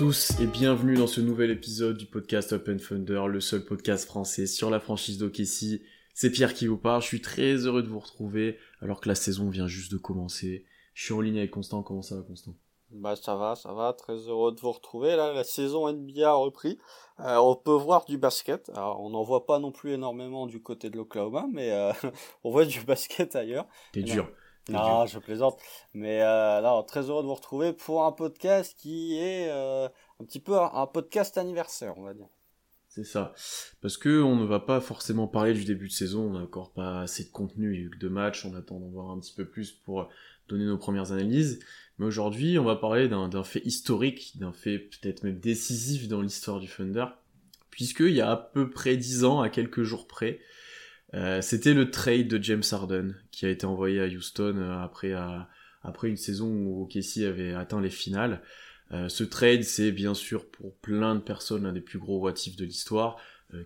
[0.00, 4.46] tous et bienvenue dans ce nouvel épisode du podcast Open Thunder, le seul podcast français
[4.46, 5.82] sur la franchise d'Okessi.
[6.14, 9.14] C'est Pierre qui vous parle, je suis très heureux de vous retrouver alors que la
[9.14, 10.64] saison vient juste de commencer.
[10.94, 12.54] Je suis en ligne avec Constant, comment ça va Constant?
[12.88, 15.16] Bah ça va, ça va, très heureux de vous retrouver.
[15.16, 16.78] Là, la saison NBA a repris.
[17.20, 18.70] Euh, on peut voir du basket.
[18.70, 21.92] Alors, on n'en voit pas non plus énormément du côté de l'Oklahoma, mais euh,
[22.42, 23.66] on voit du basket ailleurs.
[23.92, 24.30] T'es dur.
[24.68, 25.58] Non, je plaisante.
[25.94, 29.88] Mais euh, très heureux de vous retrouver pour un podcast qui est euh,
[30.20, 32.28] un petit peu un, un podcast anniversaire, on va dire.
[32.88, 33.32] C'est ça.
[33.80, 36.72] Parce que on ne va pas forcément parler du début de saison, on n'a encore
[36.72, 39.10] pas assez de contenu, il y a eu que deux matchs, on attend d'en voir
[39.10, 40.08] un petit peu plus pour
[40.48, 41.60] donner nos premières analyses.
[41.98, 46.20] Mais aujourd'hui, on va parler d'un d'un fait historique, d'un fait peut-être même décisif dans
[46.20, 47.06] l'histoire du Thunder,
[47.70, 50.40] puisqu'il y a à peu près dix ans, à quelques jours près,
[51.14, 55.12] euh, c'était le trade de James Harden qui a été envoyé à Houston euh, après,
[55.82, 58.42] après une saison où OKC avait atteint les finales.
[58.92, 62.32] Euh, ce trade, c'est bien sûr pour plein de personnes l'un des plus gros what
[62.32, 63.16] de l'histoire.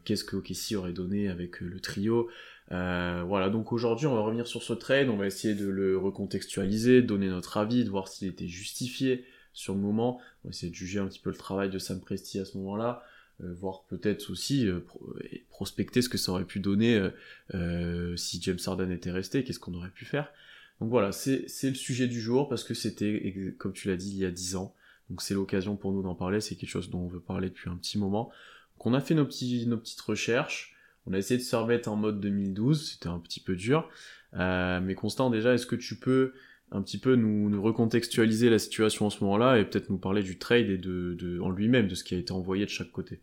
[0.05, 2.31] Qu'est-ce que OKC aurait donné avec le trio?
[2.71, 7.03] Voilà, donc aujourd'hui, on va revenir sur ce trade, on va essayer de le recontextualiser,
[7.03, 10.23] donner notre avis, de voir s'il était justifié sur le moment.
[10.43, 12.57] On va essayer de juger un petit peu le travail de Sam Presti à ce
[12.57, 13.03] moment-là.
[13.43, 15.17] Euh, voir peut-être aussi euh, pro-
[15.49, 17.11] prospecter ce que ça aurait pu donner
[17.55, 20.33] euh, si James Harden était resté, qu'est-ce qu'on aurait pu faire.
[20.81, 24.19] Donc voilà, c'est le sujet du jour parce que c'était, comme tu l'as dit, il
[24.19, 24.75] y a 10 ans.
[25.11, 27.71] Donc c'est l'occasion pour nous d'en parler, c'est quelque chose dont on veut parler depuis
[27.71, 28.31] un petit moment.
[28.77, 30.75] Donc on a fait nos, petits, nos petites recherches,
[31.07, 33.89] on a essayé de se remettre en mode 2012, c'était un petit peu dur.
[34.35, 36.33] Euh, mais Constant, déjà, est-ce que tu peux
[36.71, 40.39] un petit peu nous, recontextualiser la situation en ce moment-là et peut-être nous parler du
[40.39, 43.21] trade et de, en lui-même, de ce qui a été envoyé de chaque côté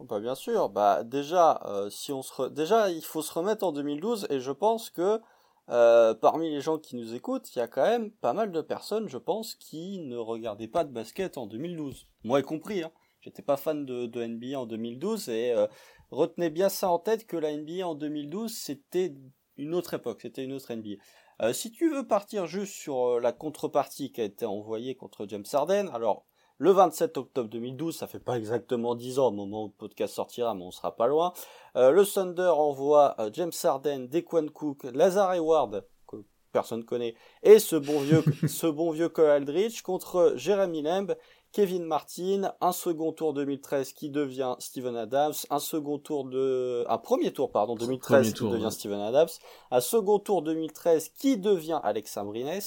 [0.00, 3.72] Bah bien sûr, bah déjà, euh, si on se déjà il faut se remettre en
[3.72, 5.20] 2012 et je pense que
[5.68, 8.60] euh, parmi les gens qui nous écoutent, il y a quand même pas mal de
[8.60, 12.06] personnes, je pense, qui ne regardaient pas de basket en 2012.
[12.24, 12.92] Moi y compris, hein.
[13.20, 15.66] J'étais pas fan de, de NBA en 2012 et euh,
[16.12, 19.12] retenez bien ça en tête que la NBA en 2012 c'était
[19.56, 20.96] une autre époque, c'était une autre NBA.
[21.42, 25.26] Euh, si tu veux partir juste sur euh, la contrepartie qui a été envoyée contre
[25.28, 26.24] James Harden, alors
[26.58, 30.14] le 27 octobre 2012, ça fait pas exactement 10 ans au moment où le podcast
[30.14, 31.34] sortira, mais on sera pas loin.
[31.76, 36.16] Euh, le Thunder envoie euh, James Harden, Dequan Cook, Lazar Hayward, que
[36.52, 41.14] personne connaît, et ce bon vieux, ce bon vieux Cole Aldridge contre Jeremy Lamb,
[41.56, 46.98] Kevin Martin, un second tour 2013 qui devient Steven Adams, un second tour de, un
[46.98, 48.70] premier tour pardon 2013 Premier qui devient ouais.
[48.70, 49.30] Steven Adams,
[49.70, 52.60] un second tour 2013 qui devient Alex Abrines,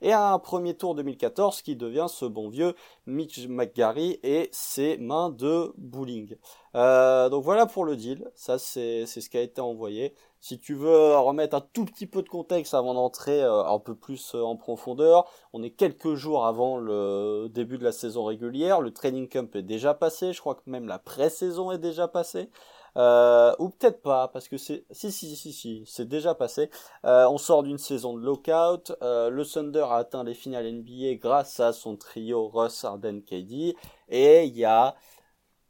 [0.00, 2.74] et un premier tour 2014 qui devient ce bon vieux
[3.06, 6.36] Mitch McGarry et ses mains de bowling.
[6.76, 10.14] Euh, donc voilà pour le deal, ça c'est c'est ce qui a été envoyé.
[10.48, 13.96] Si tu veux remettre un tout petit peu de contexte avant d'entrer euh, un peu
[13.96, 18.80] plus euh, en profondeur, on est quelques jours avant le début de la saison régulière,
[18.80, 22.48] le training camp est déjà passé, je crois que même la pré-saison est déjà passée.
[22.96, 26.70] Euh, ou peut-être pas, parce que c'est si si si si, c'est déjà passé.
[27.02, 28.92] On sort d'une saison de lockout.
[29.02, 33.76] Euh, le Thunder a atteint les finales NBA grâce à son trio Russ, Harden, KD.
[34.08, 34.94] Et il y a,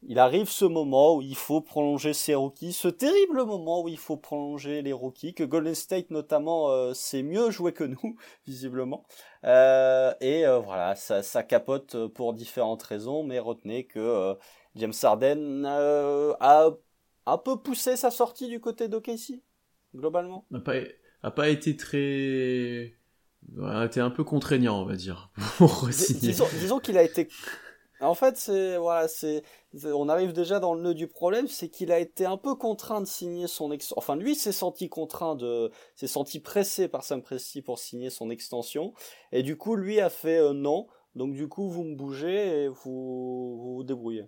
[0.09, 3.99] il arrive ce moment où il faut prolonger ses rookies, ce terrible moment où il
[3.99, 8.17] faut prolonger les rookies, que Golden State notamment euh, sait mieux jouer que nous,
[8.47, 9.05] visiblement.
[9.45, 14.35] Euh, et euh, voilà, ça, ça capote pour différentes raisons, mais retenez que euh,
[14.77, 16.71] James Harden euh, a
[17.27, 19.43] un peu poussé sa sortie du côté d'OKC,
[19.95, 20.47] globalement.
[20.53, 20.75] n'a pas,
[21.25, 22.95] a pas été très...
[23.61, 27.29] a été un peu contraignant, on va dire, pour disons, disons qu'il a été.
[28.01, 29.43] En fait, c'est voilà, c'est
[29.85, 33.01] on arrive déjà dans le nœud du problème, c'est qu'il a été un peu contraint
[33.01, 33.95] de signer son ex.
[33.97, 38.31] Enfin, lui s'est senti contraint de, s'est senti pressé par Sam Presti pour signer son
[38.31, 38.93] extension,
[39.33, 40.87] et du coup, lui a fait euh, non.
[41.15, 44.27] Donc du coup, vous me bougez et vous vous, débrouillez.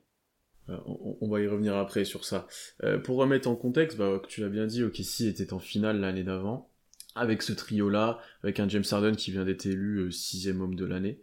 [0.71, 2.47] Euh, on, va y revenir après sur ça.
[2.83, 6.25] Euh, pour remettre en contexte, bah, tu l'as bien dit, OKC était en finale l'année
[6.25, 6.71] d'avant,
[7.15, 11.21] avec ce trio-là, avec un James Harden qui vient d'être élu sixième homme de l'année,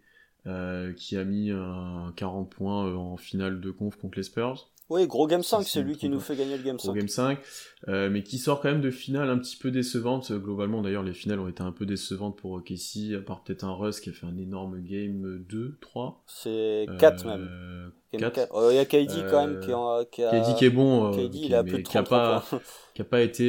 [0.93, 4.69] qui a mis un 40 points euh, en finale de conf contre les Spurs.
[4.89, 6.93] Oui, gros game 5, Si, c'est lui qui nous fait gagner le game au 5.
[6.93, 7.39] Game 5,
[7.87, 10.29] euh, mais qui sort quand même de finale un petit peu décevante.
[10.29, 13.63] Euh, Globalement, d'ailleurs, les finales ont été un peu décevantes pour OKC, à part peut-être
[13.63, 16.23] un Russ qui a fait un énorme game 2, 3.
[16.27, 18.31] C'est 4 Euh, même.
[18.31, 18.55] 4.
[18.55, 20.05] Euh, il y a KD quand même qui, a...
[20.05, 20.31] qui, a...
[20.31, 22.45] KD qui est bon, KD, qui, il a plus de qui a pas,
[22.93, 23.45] qui a pas été,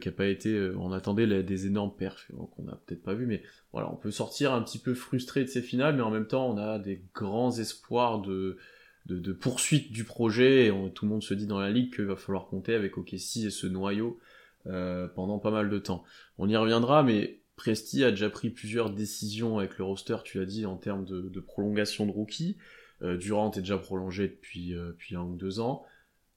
[0.00, 2.26] qui a pas été, on attendait des énormes perfs
[2.56, 5.48] qu'on a peut-être pas vu, mais voilà, on peut sortir un petit peu frustré de
[5.48, 8.58] ces finales, mais en même temps, on a des grands espoirs de,
[9.06, 12.04] de, de poursuite du projet, et tout le monde se dit dans la ligue qu'il
[12.04, 14.18] va falloir compter avec OKC et ce noyau
[14.66, 16.04] euh, pendant pas mal de temps.
[16.38, 20.46] On y reviendra, mais Presti a déjà pris plusieurs décisions avec le roster, tu l'as
[20.46, 22.56] dit, en termes de, de prolongation de rookie.
[23.02, 25.84] Euh, Durant est déjà prolongé depuis, euh, depuis un ou deux ans.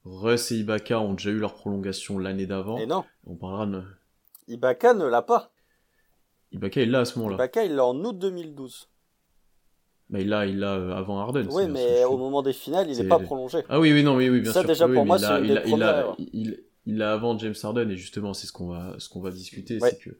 [0.04, 2.78] Russ et Ibaka ont déjà eu leur prolongation l'année d'avant.
[2.78, 3.04] Et non.
[3.26, 3.82] On parlera de...
[4.48, 5.50] Ibaka ne l'a pas.
[6.52, 7.36] Ibaka, il l'a à ce moment-là.
[7.36, 8.88] Ibaka, il l'a en août 2012.
[10.10, 11.46] Mais il l'a, il l'a euh, avant Harden.
[11.50, 13.60] Oui, mais au moment des finales, il n'est pas prolongé.
[13.68, 14.68] Ah oui, oui, non, oui, oui, bien ça, sûr.
[14.68, 16.14] déjà, pour moi, c'est des premières.
[16.18, 19.30] Il, il l'a avant James Harden et justement c'est ce qu'on va ce qu'on va
[19.30, 20.10] discuter c'est que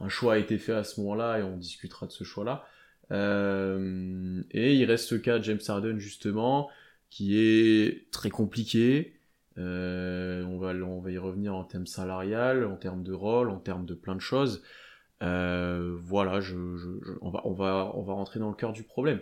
[0.00, 2.64] un choix a été fait à ce moment-là et on discutera de ce choix-là
[3.10, 6.68] euh, et il reste le cas de James Harden justement
[7.10, 9.18] qui est très compliqué
[9.58, 13.58] euh, on va on va y revenir en termes salarial en termes de rôle en
[13.58, 14.62] termes de plein de choses
[15.22, 16.40] euh, voilà
[17.20, 19.20] on va on va on va rentrer dans le cœur du problème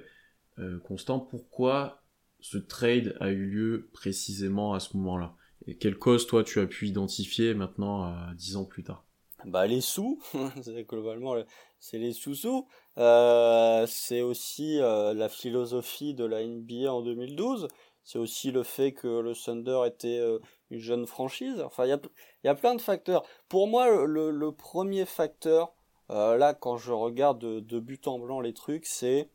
[0.85, 2.02] Constant pourquoi
[2.41, 5.35] ce trade a eu lieu précisément à ce moment-là?
[5.67, 9.05] Et quelle cause, toi, tu as pu identifier maintenant, à 10 ans plus tard?
[9.44, 10.20] Bah, les sous,
[10.88, 11.35] globalement,
[11.79, 12.67] c'est les sous-sous.
[12.99, 17.69] Euh, c'est aussi euh, la philosophie de la NBA en 2012.
[18.05, 20.38] C'est aussi le fait que le Thunder était euh,
[20.70, 21.61] une jeune franchise.
[21.64, 22.00] Enfin, il y a,
[22.44, 23.23] y a plein de facteurs.
[23.49, 25.73] Pour moi, le premier facteur,
[26.11, 29.31] euh, là, quand je regarde de, but en blanc les trucs, c'est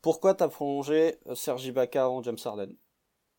[0.00, 2.74] pourquoi t'as prolongé Sergi Ibaka avant James Harden?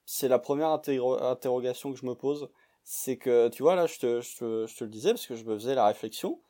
[0.06, 2.50] C'est la première interrogation que je me pose.
[2.84, 5.88] C'est que, tu vois, là, je te, le disais parce que je me faisais la
[5.88, 6.42] réflexion.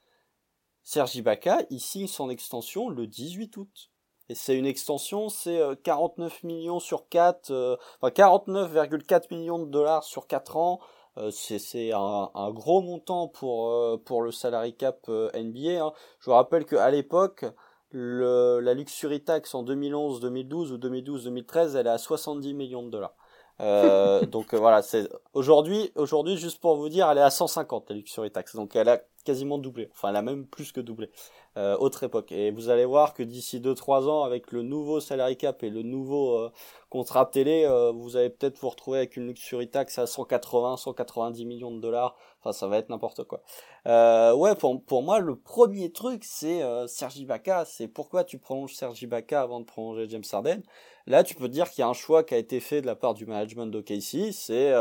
[0.84, 3.92] Sergi Ibaka, il signe son extension le 18 août.
[4.30, 9.70] Et c'est une extension, c'est 49 euh, millions sur 4, euh, enfin 49,4 millions de
[9.70, 10.80] dollars sur 4 ans.
[11.18, 15.86] Euh, c'est un, un, gros montant pour, euh, pour le salary cap NBA.
[15.86, 15.94] Hein.
[16.20, 17.46] Je vous rappelle qu'à l'époque,
[17.92, 22.90] la luxury tax en 2011, 2012 ou 2012, 2013, elle est à 70 millions de
[22.90, 23.16] dollars.
[23.60, 27.90] Euh, donc euh, voilà, c'est aujourd'hui, aujourd'hui juste pour vous dire, elle est à 150
[27.90, 31.10] la Luxury Tax, donc elle a quasiment doublé, enfin elle a même plus que doublé.
[31.56, 32.32] Euh, autre époque.
[32.32, 35.84] Et vous allez voir que d'ici 2-3 ans, avec le nouveau salary cap et le
[35.84, 36.52] nouveau euh,
[36.90, 41.46] contrat télé, euh, vous allez peut-être vous retrouver avec une luxury tax à 180, 190
[41.46, 42.16] millions de dollars.
[42.40, 43.44] Enfin, ça va être n'importe quoi.
[43.86, 47.66] Euh, ouais, pour, pour moi, le premier truc, c'est Sergi Baca.
[47.66, 50.64] C'est pourquoi tu prolonges Sergi Baca avant de prolonger James Harden.
[51.08, 52.96] Là, tu peux dire qu'il y a un choix qui a été fait de la
[52.96, 54.32] part du management d'OKC.
[54.32, 54.74] C'est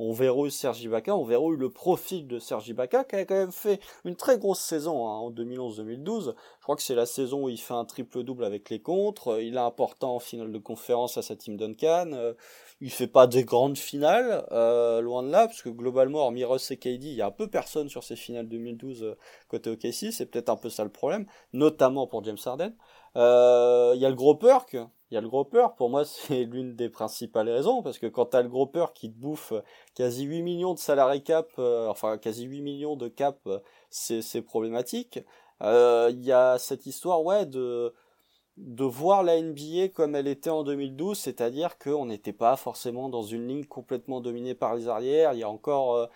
[0.00, 3.50] on verrouille Sergi Baca, on verrouille le profil de Sergi Baca, qui a quand même
[3.50, 6.34] fait une très grosse saison hein, en 2011-2012.
[6.58, 9.56] Je crois que c'est la saison où il fait un triple-double avec les contres, il
[9.56, 12.34] est important en finale de conférence à sa team Duncan, euh,
[12.80, 16.70] il fait pas des grandes finales, euh, loin de là, parce que globalement, hormis Russ
[16.70, 19.14] et KD, il y a un peu personne sur ces finales 2012 euh,
[19.48, 22.72] côté OKC, c'est peut-être un peu ça le problème, notamment pour James Harden.
[23.16, 24.76] Euh, il y a le gros perk,
[25.10, 28.06] il y a le gros peur, pour moi c'est l'une des principales raisons, parce que
[28.06, 29.52] quand t'as le gros peur qui te bouffe
[29.94, 33.58] quasi 8 millions de salariés cap, euh, enfin quasi 8 millions de cap, euh,
[33.90, 35.20] c'est problématique.
[35.62, 37.94] Euh, il y a cette histoire ouais de
[38.56, 43.22] de voir la NBA comme elle était en 2012, c'est-à-dire qu'on n'était pas forcément dans
[43.22, 45.32] une ligne complètement dominée par les arrières.
[45.32, 46.08] Il y a encore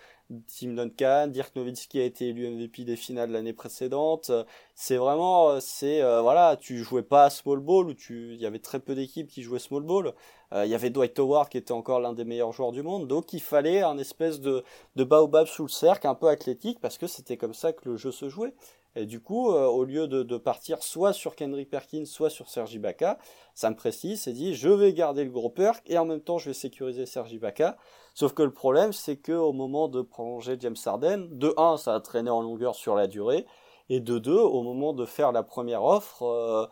[0.47, 4.31] Tim Duncan, Dirk Nowitzki a été élu MVP des finales l'année précédente.
[4.75, 8.41] C'est vraiment, euh, c'est euh, voilà, tu jouais pas à small ball ou tu, il
[8.41, 10.15] y avait très peu d'équipes qui jouaient small ball.
[10.53, 13.07] Euh, il y avait Dwight Howard qui était encore l'un des meilleurs joueurs du monde,
[13.09, 14.65] donc il fallait un espèce de
[14.97, 17.97] de baobab sous le cercle, un peu athlétique parce que c'était comme ça que le
[17.97, 18.55] jeu se jouait.
[18.95, 23.19] Et du coup, au lieu de, partir soit sur Kendrick Perkins, soit sur Sergi Baca,
[23.55, 26.51] Sam Presti s'est dit je vais garder le gros perk et en même temps je
[26.51, 27.79] vais sécuriser Sergi Baca.
[28.15, 31.95] Sauf que le problème, c'est que au moment de prolonger James Harden, de 1, ça
[31.95, 33.47] a traîné en longueur sur la durée,
[33.89, 36.67] et de 2, au moment de faire la première offre, euh,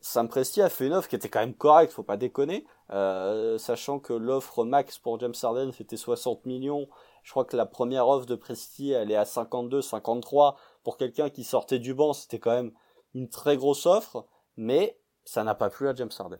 [0.00, 3.58] Sam Presti a fait une offre qui était quand même correcte, faut pas déconner, euh,
[3.58, 6.88] sachant que l'offre max pour James Harden c'était 60 millions.
[7.22, 10.56] Je crois que la première offre de Presti elle est à 52, 53.
[10.84, 12.72] Pour quelqu'un qui sortait du banc, c'était quand même
[13.14, 14.26] une très grosse offre,
[14.56, 16.38] mais ça n'a pas plu à James Harden.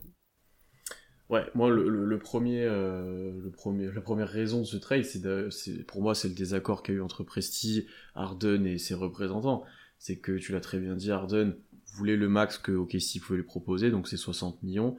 [1.31, 5.87] Ouais, moi le, le, premier, euh, le premier, la première raison de ce trade, c'est
[5.87, 9.65] pour moi c'est le désaccord qu'il y a eu entre Presti, Harden et ses représentants.
[9.99, 11.55] C'est que tu l'as très bien dit, Harden
[11.93, 14.97] voulait le max que OKC pouvait lui proposer, donc c'est 60 millions.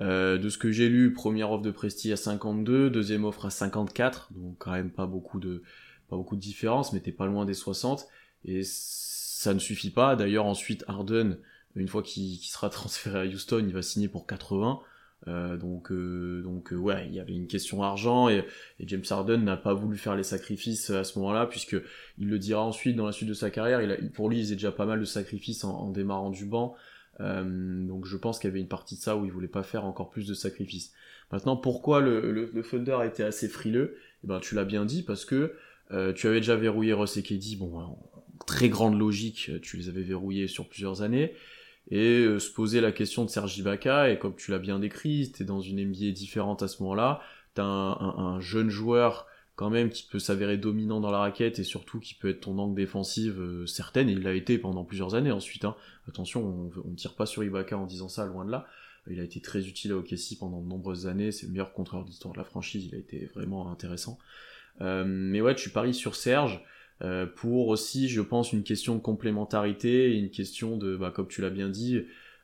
[0.00, 3.50] Euh, de ce que j'ai lu, première offre de Presti à 52, deuxième offre à
[3.50, 5.62] 54, donc quand même pas beaucoup de
[6.08, 8.08] pas beaucoup de différence, mais t'es pas loin des 60.
[8.44, 10.16] Et ça ne suffit pas.
[10.16, 11.38] D'ailleurs ensuite Harden,
[11.76, 14.80] une fois qu'il sera transféré à Houston, il va signer pour 80.
[15.28, 18.44] Euh, donc, euh, donc ouais, il y avait une question argent et,
[18.80, 21.76] James Harden n'a pas voulu faire les sacrifices à ce moment-là puisque
[22.18, 23.80] il le dira ensuite dans la suite de sa carrière.
[23.80, 26.74] Il pour lui, il faisait déjà pas mal de sacrifices en, démarrant du banc.
[27.20, 29.84] donc je pense qu'il y avait une partie de ça où il voulait pas faire
[29.84, 30.92] encore plus de sacrifices.
[31.30, 33.96] Maintenant, pourquoi le, le, Thunder a été assez frileux?
[34.24, 35.54] Eh ben, tu l'as bien dit parce que
[36.16, 37.56] tu avais déjà verrouillé Ross et KD.
[37.58, 37.96] Bon,
[38.46, 41.34] très grande logique, tu les avais verrouillés sur plusieurs années,
[41.90, 45.32] et euh, se poser la question de Serge Ibaka, et comme tu l'as bien décrit,
[45.32, 47.20] t'es dans une NBA différente à ce moment-là,
[47.54, 51.64] t'as un, un, jeune joueur quand même qui peut s'avérer dominant dans la raquette et
[51.64, 55.14] surtout qui peut être ton angle défensive euh, certaine, et il l'a été pendant plusieurs
[55.14, 55.64] années ensuite.
[55.64, 55.76] Hein.
[56.08, 58.66] Attention, on ne tire pas sur Ibaka en disant ça, loin de là.
[59.10, 62.04] Il a été très utile à OKC pendant de nombreuses années, c'est le meilleur contreur
[62.04, 64.18] de l'histoire de la franchise, il a été vraiment intéressant.
[64.80, 66.64] Euh, mais ouais, tu paries sur Serge,
[67.02, 71.40] euh, pour aussi, je pense, une question de complémentarité, une question de, bah, comme tu
[71.40, 71.96] l'as bien dit,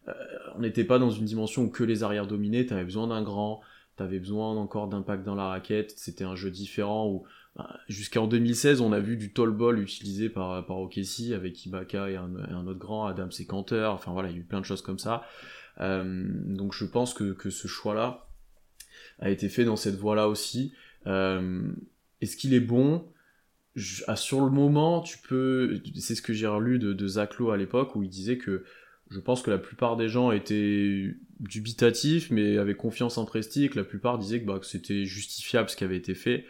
[0.08, 0.12] euh,
[0.56, 3.22] on n'était pas dans une dimension où que les arrières dominaient, tu avais besoin d'un
[3.22, 3.60] grand,
[3.96, 7.24] tu avais besoin encore d'impact dans la raquette, c'était un jeu différent où
[7.54, 12.10] bah, jusqu'en 2016, on a vu du tall ball utilisé par, par OKC avec Ibaka
[12.10, 13.46] et un, autre grand, Adam et
[13.84, 15.22] enfin voilà, il y a eu plein de choses comme ça.
[15.80, 18.26] Euh, donc je pense que, que ce choix-là
[19.20, 20.72] a été fait dans cette voie-là aussi.
[21.06, 23.04] Est-ce qu'il est bon?
[24.06, 25.80] Ah, sur le moment, tu peux.
[25.96, 28.64] C'est ce que j'ai relu de, de Zach Lowe à l'époque où il disait que
[29.10, 33.78] je pense que la plupart des gens étaient dubitatifs, mais avaient confiance en Presti, que
[33.78, 36.44] la plupart disaient que, bah, c'était justifiable ce qui avait été fait.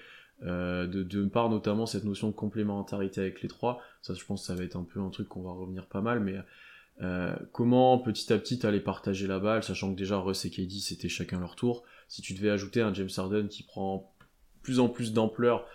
[0.45, 4.47] Euh, de, part notamment cette notion de complémentarité avec les trois, ça je pense que
[4.47, 6.37] ça va être un peu un truc qu'on va revenir pas mal, mais
[7.03, 10.79] euh, comment petit à petit aller partager la balle, sachant que déjà Russ et KD
[10.81, 14.15] c'était chacun leur tour, si tu devais ajouter un James Harden qui prend
[14.63, 15.67] plus en plus d'ampleur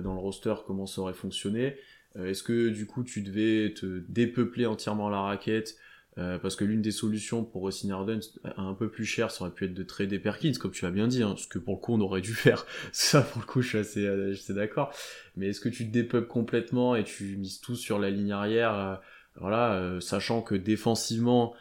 [0.00, 1.76] dans le roster comment ça aurait fonctionné.
[2.16, 5.76] Euh, est-ce que du coup tu devais te dépeupler entièrement la raquette
[6.18, 8.20] euh, parce que l'une des solutions pour Rustin Harden
[8.58, 11.08] un peu plus cher, ça aurait pu être de trader Perkins, comme tu l'as bien
[11.08, 12.66] dit, hein, ce que pour le coup on aurait dû faire.
[12.92, 14.92] Ça, pour le coup, je suis assez, d'accord.
[15.36, 19.00] Mais est-ce que tu te dépeuples complètement et tu mises tout sur la ligne arrière,
[19.36, 21.54] voilà, sachant que défensivement,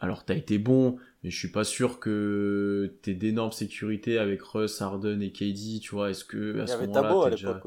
[0.00, 4.80] alors t'as été bon, mais je suis pas sûr que t'aies d'énormes sécurités avec Russ,
[4.80, 6.10] Harden et KD, tu vois.
[6.10, 7.60] Est-ce que à ce moment-là, déjà...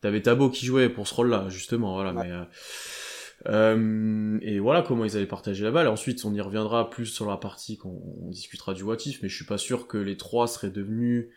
[0.00, 2.12] t'avais Tabo qui jouait pour ce rôle-là, justement, voilà.
[2.12, 2.44] Mais euh,
[3.46, 5.88] euh, et voilà comment ils avaient partagé la balle.
[5.88, 9.36] Ensuite, on y reviendra plus sur la partie quand on discutera du what mais je
[9.36, 11.28] suis pas sûr que les trois seraient devenus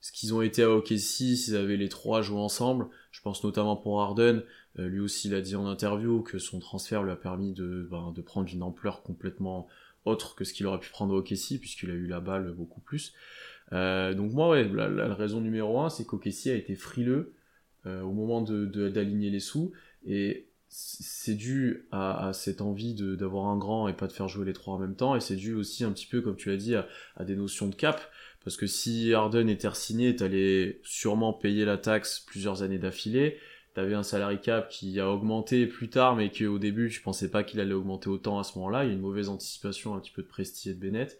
[0.00, 2.88] ce qu'ils ont été à OKC s'ils avaient les trois joué ensemble.
[3.10, 4.42] Je pense notamment pour Harden.
[4.78, 7.88] Euh, lui aussi, il a dit en interview que son transfert lui a permis de,
[7.90, 9.66] ben, de prendre une ampleur complètement
[10.06, 12.80] autre que ce qu'il aurait pu prendre au OKC, puisqu'il a eu la balle beaucoup
[12.80, 13.12] plus.
[13.72, 17.34] Euh, donc moi, ouais, la, raison numéro un, c'est qu'OKC a été frileux
[17.86, 19.72] euh, au moment d'aligner de, les sous,
[20.06, 24.52] et c'est dû à, cette envie d'avoir un grand et pas de faire jouer les
[24.52, 26.74] trois en même temps, et c'est dû aussi un petit peu, comme tu l'as dit,
[26.74, 26.86] à,
[27.16, 28.00] à, des notions de cap,
[28.44, 33.38] parce que si Harden était signé, t'allais sûrement payer la taxe plusieurs années d'affilée,
[33.76, 37.44] t'avais un salary cap qui a augmenté plus tard, mais qu'au début, je pensais pas
[37.44, 38.84] qu'il allait augmenter autant à ce moment-là.
[38.84, 41.18] Il y a une mauvaise anticipation un petit peu de Presti et de Bennett.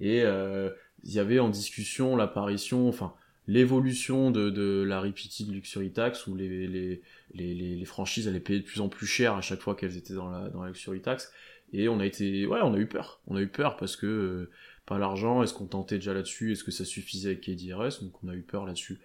[0.00, 0.70] Et euh,
[1.04, 3.12] il y avait en discussion l'apparition, enfin,
[3.46, 7.02] l'évolution de, de la repeated luxury tax, où les, les,
[7.34, 10.14] les, les, franchises allaient payer de plus en plus cher à chaque fois qu'elles étaient
[10.14, 11.30] dans la, dans la luxury tax.
[11.74, 13.20] Et on a été, ouais, on a eu peur.
[13.26, 14.50] On a eu peur parce que, euh,
[14.86, 18.28] pas l'argent, est-ce qu'on tentait déjà là-dessus, est-ce que ça suffisait avec KDRS, donc on
[18.28, 18.98] a eu peur là-dessus.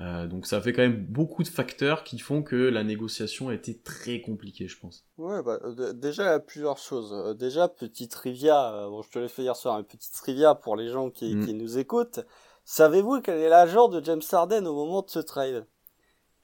[0.00, 3.54] Euh, donc ça fait quand même beaucoup de facteurs qui font que la négociation a
[3.54, 5.04] été très compliquée, je pense.
[5.18, 5.58] Ouais, bah,
[5.92, 7.12] déjà il y a plusieurs choses.
[7.12, 10.54] Euh, déjà petite trivia, euh, bon je te l'ai fait hier soir, une petite trivia
[10.54, 11.44] pour les gens qui, mm.
[11.44, 12.20] qui nous écoutent.
[12.64, 15.66] Savez-vous quel est l'agent de James Harden au moment de ce trade?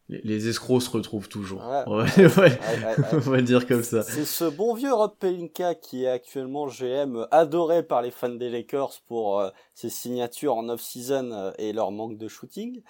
[0.09, 1.67] Les, escrocs se retrouvent toujours.
[1.67, 2.59] Ouais, ouais,
[3.13, 4.03] on va le dire comme ça.
[4.03, 8.49] C'est ce bon vieux Rob Pelinka qui est actuellement GM, adoré par les fans des
[8.49, 9.43] Lakers pour
[9.75, 12.83] ses signatures en off-season et leur manque de shooting.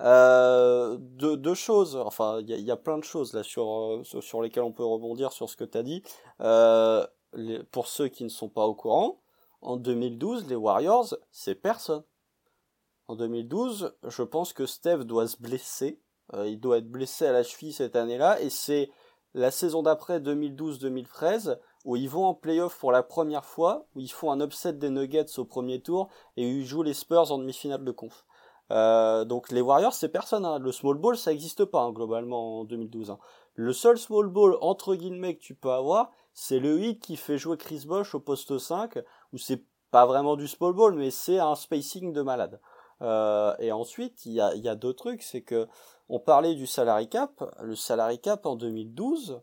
[0.00, 4.40] Euh, deux, deux, choses, enfin il y, a plein de choses là sur, euh, sur
[4.42, 6.02] lesquelles on peut rebondir sur ce que tu as dit.
[6.40, 9.20] Euh, les, pour ceux qui ne sont pas au courant,
[9.60, 12.04] en 2012, les Warriors, c'est personne.
[13.08, 16.00] En 2012, je pense que Steph doit se blesser.
[16.34, 18.40] Euh, il doit être blessé à la cheville cette année-là.
[18.40, 18.90] Et c'est
[19.34, 24.12] la saison d'après, 2012-2013, où ils vont en playoff pour la première fois, où ils
[24.12, 27.38] font un upset des Nuggets au premier tour, et où ils jouent les Spurs en
[27.38, 28.24] demi-finale de conf.
[28.70, 30.44] Euh, donc les Warriors, c'est personne.
[30.44, 30.58] Hein.
[30.58, 33.10] Le small ball, ça n'existe pas hein, globalement en 2012.
[33.10, 33.18] Hein.
[33.54, 37.38] Le seul small ball entre guillemets que tu peux avoir, c'est le hit qui fait
[37.38, 38.98] jouer Chris Bosh au poste 5,
[39.32, 42.60] où c'est pas vraiment du small ball, mais c'est un spacing de malade.
[43.00, 45.66] Euh, et ensuite, il y a, y a deux trucs, c'est que
[46.08, 47.44] on parlait du salary cap.
[47.62, 49.42] Le salary cap en 2012,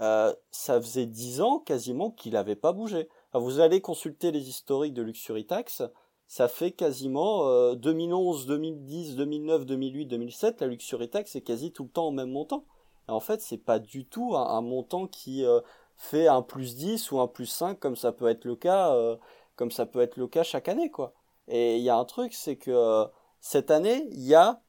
[0.00, 3.08] euh, ça faisait 10 ans quasiment qu'il n'avait pas bougé.
[3.34, 5.82] vous allez consulter les historiques de Luxury Tax,
[6.32, 11.90] ça fait quasiment 2011, 2010, 2009, 2008, 2007, la luxury tax est quasi tout le
[11.90, 12.64] temps au même montant.
[13.06, 15.60] Et en fait, c'est pas du tout un, montant qui euh,
[15.94, 19.18] fait un plus 10 ou un plus 5 comme ça peut être le cas, euh,
[19.56, 21.12] comme ça peut être le cas chaque année, quoi.
[21.48, 23.04] Et il y a un truc, c'est que euh,
[23.40, 24.62] cette année, il y a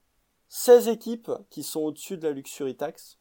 [0.50, 3.20] 16 équipes qui sont au-dessus de la luxury tax.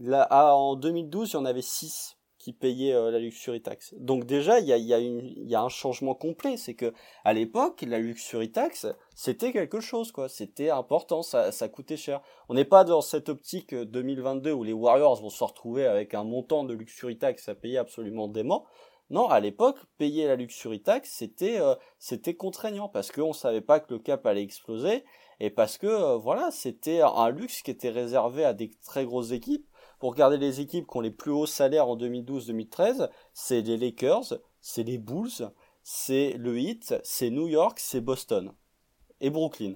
[0.00, 3.94] Là, ah, en 2012, il y en avait 6 qui payaient euh, la luxury tax.
[3.98, 6.56] Donc déjà, il y a, y, a y a un changement complet.
[6.56, 6.92] C'est que
[7.24, 10.28] à l'époque, la luxury tax, c'était quelque chose, quoi.
[10.28, 12.20] C'était important, ça, ça coûtait cher.
[12.48, 16.24] On n'est pas dans cette optique 2022 où les Warriors vont se retrouver avec un
[16.24, 18.64] montant de luxury tax à payer absolument dément.
[19.10, 23.80] Non, à l'époque, payer la luxury tax, c'était euh, c'était contraignant parce qu'on savait pas
[23.80, 25.02] que le cap allait exploser
[25.40, 29.32] et parce que euh, voilà, c'était un luxe qui était réservé à des très grosses
[29.32, 29.66] équipes
[29.98, 34.34] pour regarder les équipes qui ont les plus hauts salaires en 2012-2013, c'est les Lakers,
[34.60, 35.50] c'est les Bulls,
[35.82, 38.52] c'est le Heat, c'est New York, c'est Boston
[39.20, 39.74] et Brooklyn.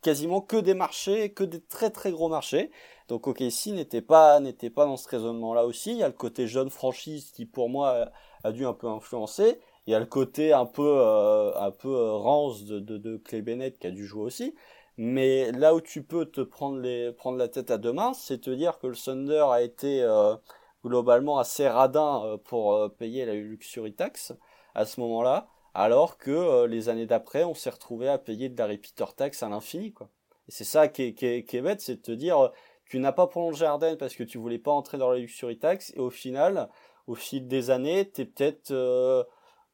[0.00, 2.70] Quasiment que des marchés, que des très très gros marchés.
[3.08, 5.92] Donc OKC n'était pas n'était pas dans ce raisonnement-là aussi.
[5.92, 8.10] Il y a le côté jeune franchise qui pour moi
[8.42, 9.60] a dû un peu influencer.
[9.86, 13.16] Il y a le côté un peu euh, un peu euh, rance de, de, de
[13.16, 14.54] Clay Bennett qui a dû jouer aussi.
[14.98, 18.40] Mais là où tu peux te prendre, les, prendre la tête à deux mains, c'est
[18.40, 20.36] te dire que le Thunder a été euh,
[20.84, 24.34] globalement assez radin euh, pour euh, payer la luxury tax
[24.74, 28.66] à ce moment-là, alors que les années d'après, on s'est retrouvé à payer de la
[28.66, 29.92] repeater tax à l'infini.
[29.92, 30.08] quoi.
[30.48, 32.50] Et c'est ça qui est, qui, est, qui est bête, c'est de te dire,
[32.86, 35.92] tu n'as pas prolongé Arden parce que tu voulais pas entrer dans la luxury tax,
[35.96, 36.68] et au final,
[37.06, 38.72] au fil des années, t'es peut-être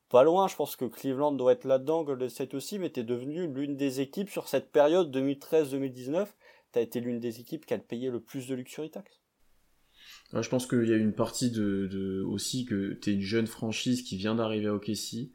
[0.09, 3.47] pas loin, je pense que Cleveland doit être là-dedans, Golden State aussi, mais t'es devenu
[3.47, 6.27] l'une des équipes sur cette période 2013-2019,
[6.73, 9.21] t'as été l'une des équipes qui a payé le plus de luxury tax.
[10.33, 14.17] je pense qu'il y a une partie de, aussi que t'es une jeune franchise qui
[14.17, 15.31] vient d'arriver à OKC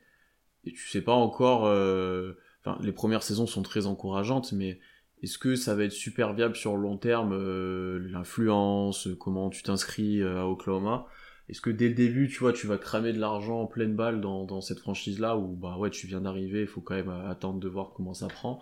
[0.65, 1.65] et tu sais pas encore.
[1.65, 2.34] Euh,
[2.82, 4.80] les premières saisons sont très encourageantes, mais
[5.22, 9.64] est-ce que ça va être super viable sur le long terme euh, L'influence, comment tu
[9.64, 11.05] t'inscris euh, à Oklahoma?
[11.50, 14.22] Est-ce que dès le début, tu vois, tu vas cramer de l'argent en pleine balle
[14.22, 17.60] dans, cette franchise-là où bah ouais, tu viens d'arriver, il faut quand même euh, attendre
[17.60, 18.62] de voir comment ça prend,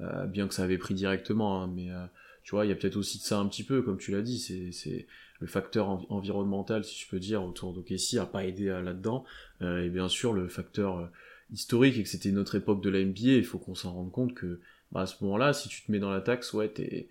[0.00, 2.06] euh, bien que ça avait pris directement, hein, mais euh,
[2.44, 4.22] tu vois, il y a peut-être aussi de ça un petit peu, comme tu l'as
[4.22, 5.06] dit, c'est
[5.40, 9.24] le facteur environnemental, si je peux dire, autour d'Okessi a pas aidé là-dedans,
[9.60, 11.10] et bien sûr le facteur
[11.50, 14.12] historique et que c'était une autre époque de la NBA, il faut qu'on s'en rende
[14.12, 14.60] compte que
[14.92, 17.08] bah, à ce moment-là, si tu te mets dans la taxe, ouais, t'es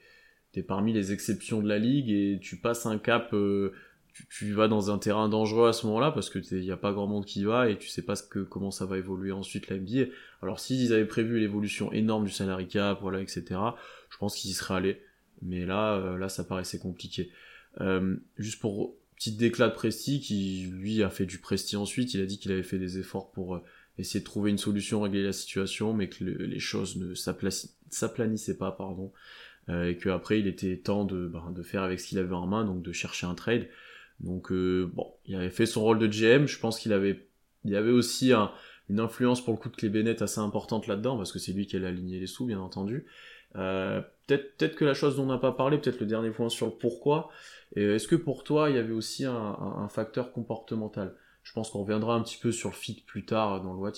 [0.53, 3.33] es parmi les exceptions de la ligue et tu passes un cap
[4.29, 6.91] tu, vas dans un terrain dangereux à ce moment-là parce que il n'y a pas
[6.91, 9.69] grand monde qui va et tu sais pas ce que comment ça va évoluer ensuite
[9.69, 10.11] la NBA.
[10.41, 13.43] Alors s'ils avaient prévu l'évolution énorme du salary cap, voilà, etc.
[14.09, 15.01] Je pense qu'ils y seraient allés.
[15.41, 17.31] Mais là, euh, là, ça paraissait compliqué.
[17.79, 22.13] Euh, juste pour petite déclat de Presti qui lui a fait du Presti ensuite.
[22.13, 23.63] Il a dit qu'il avait fait des efforts pour euh,
[23.97, 27.13] essayer de trouver une solution, régler la situation, mais que les choses ne
[27.89, 29.11] s'aplanissaient pas, pardon.
[29.69, 32.65] et qu'après il était temps de, ben, de faire avec ce qu'il avait en main,
[32.65, 33.67] donc de chercher un trade.
[34.21, 36.45] Donc euh, bon, il avait fait son rôle de GM.
[36.45, 37.27] Je pense qu'il avait,
[37.65, 38.31] il y avait aussi
[38.89, 41.65] une influence pour le coup de Clé Bennett assez importante là-dedans parce que c'est lui
[41.65, 43.05] qui a aligné les sous, bien entendu.
[43.55, 46.67] Euh, peut-être, que la chose dont on n'a pas parlé, peut-être le dernier point sur
[46.67, 47.29] le pourquoi.
[47.75, 51.15] Est-ce que pour toi, il y avait aussi un, facteur comportemental?
[51.43, 53.93] Je pense qu'on reviendra un petit peu sur le fit plus tard dans le What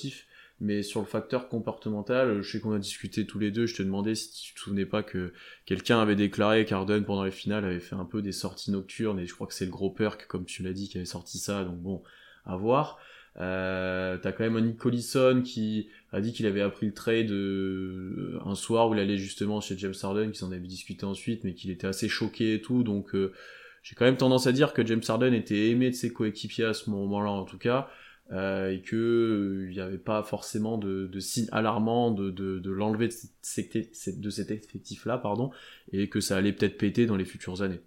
[0.64, 3.84] mais sur le facteur comportemental, je sais qu'on a discuté tous les deux, je te
[3.84, 5.34] demandais si tu te souvenais pas que
[5.66, 9.28] quelqu'un avait déclaré qu'Arden pendant les finales avait fait un peu des sorties nocturnes, et
[9.28, 11.66] je crois que c'est le gros Perk, comme tu l'as dit, qui avait sorti ça,
[11.66, 12.02] donc bon,
[12.46, 12.98] à voir.
[13.42, 17.32] Euh, T'as quand même un Nick Collison qui a dit qu'il avait appris le trade
[17.32, 21.44] euh, un soir où il allait justement chez James Harden, qu'ils en avaient discuté ensuite,
[21.44, 23.34] mais qu'il était assez choqué et tout, donc euh,
[23.82, 26.74] j'ai quand même tendance à dire que James Harden était aimé de ses coéquipiers à
[26.74, 27.90] ce moment-là en tout cas.
[28.32, 32.58] Euh, et que il euh, n'y avait pas forcément de, de signes alarmants de, de,
[32.58, 35.52] de l'enlever de, de cet effectif-là, pardon,
[35.92, 37.82] et que ça allait peut-être péter dans les futures années.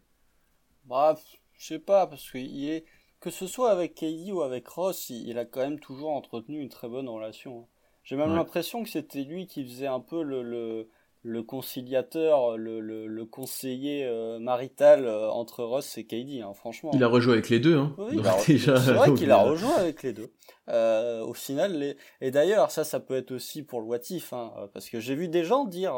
[0.85, 1.19] Bah,
[1.59, 2.85] je sais pas, parce que il est
[3.21, 6.69] que ce soit avec KD ou avec Ross, il, a quand même toujours entretenu une
[6.69, 7.67] très bonne relation.
[8.05, 10.89] J'ai même l'impression que c'était lui qui faisait un peu le, le,
[11.27, 16.93] le conciliateur, le, le, le conseiller euh, marital euh, entre Ross et Katie, hein, franchement.
[16.95, 17.95] Il a rejoué avec les deux, hein.
[17.99, 20.31] Oui, c'est vrai qu'il a rejoué avec les deux.
[20.69, 21.97] Euh, au final, les...
[22.21, 25.27] et d'ailleurs, ça, ça peut être aussi pour le Watif, hein, parce que j'ai vu
[25.29, 25.95] des gens dire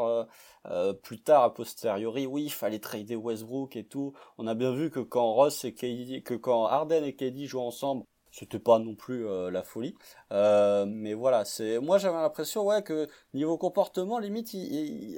[1.03, 4.13] plus tard, a posteriori, oui, il fallait trader Westbrook et tout.
[4.39, 7.61] On a bien vu que quand Ross et KD, que quand Harden et KD jouent
[7.61, 9.95] ensemble, c'était pas non plus euh, la folie.
[10.31, 14.55] Euh, mais voilà c'est moi j'avais l'impression ouais que niveau comportement limite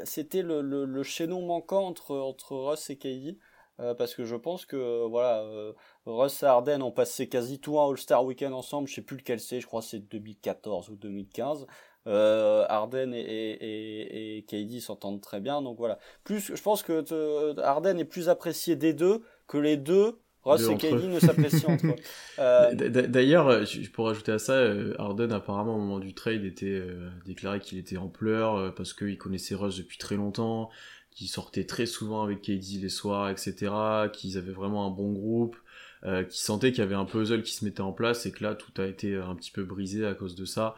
[0.06, 3.38] c'était le, le, le, chaînon manquant entre entre Russ et KD
[3.80, 5.43] euh, parce que je pense que voilà
[6.06, 8.88] Russ et Harden ont passé quasi tout un All-Star Weekend ensemble.
[8.88, 11.67] Je sais plus lequel c'est je crois c'est 2014 ou 2015
[12.08, 16.00] Euh, Arden et, et, et KD s'entendent très bien, donc voilà.
[16.24, 20.75] Plus, je pense que Arden est plus apprécié des deux que les deux Ross et
[20.75, 21.95] KD ne s'apprécient entre eux.
[22.39, 22.73] Euh...
[23.08, 27.10] D'ailleurs, je pourrais ajouter à ça, euh, Arden apparemment au moment du trade était euh,
[27.25, 30.71] déclaré qu'il était en pleurs euh, parce qu'il connaissait Russ depuis très longtemps,
[31.12, 33.71] qu'il sortait très souvent avec KD les soirs, etc.,
[34.12, 35.56] qu'ils avaient vraiment un bon groupe,
[36.04, 38.43] euh, qu'il sentait qu'il y avait un puzzle qui se mettait en place et que
[38.43, 40.75] là tout a été un petit peu brisé à cause de ça.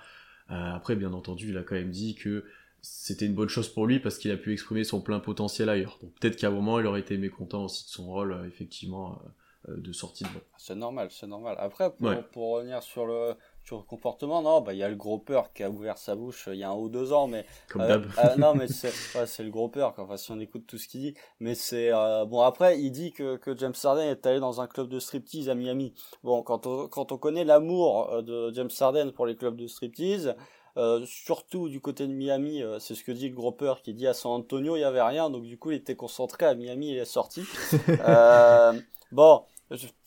[0.49, 2.43] après, bien entendu, il a quand même dit que
[2.83, 5.97] c'était une bonne chose pour lui parce qu'il a pu exprimer son plein potentiel ailleurs.
[6.01, 9.29] Donc peut-être qu'à un moment, il aurait été mécontent aussi de son rôle, effectivement euh,
[9.67, 11.55] de sortie de C'est normal, c'est normal.
[11.59, 11.91] Après,
[12.31, 15.53] pour, revenir sur le, sur le comportement, non, bah il y a le gros peur
[15.53, 17.81] qui a ouvert sa bouche euh, il y a un ou deux ans, mais comme
[17.81, 18.91] euh, euh non, mais c'est
[19.25, 19.93] c'est le gros peur.
[19.97, 21.91] Enfin, si on écoute tout ce qu'il dit, mais c'est
[22.27, 22.41] bon.
[22.41, 25.55] Après, il dit que que James Harden est allé dans un club de striptease à
[25.55, 25.93] Miami.
[26.23, 30.35] Bon, quand on quand on connaît l'amour de James Harden pour les clubs de striptease.
[30.75, 34.07] Euh, surtout du côté de Miami, c'est ce que dit le gros peur qui dit
[34.07, 36.89] à San Antonio il y avait rien, donc du coup il était concentré à Miami,
[36.89, 37.43] il est sorti.
[37.89, 38.73] euh,
[39.11, 39.43] bon,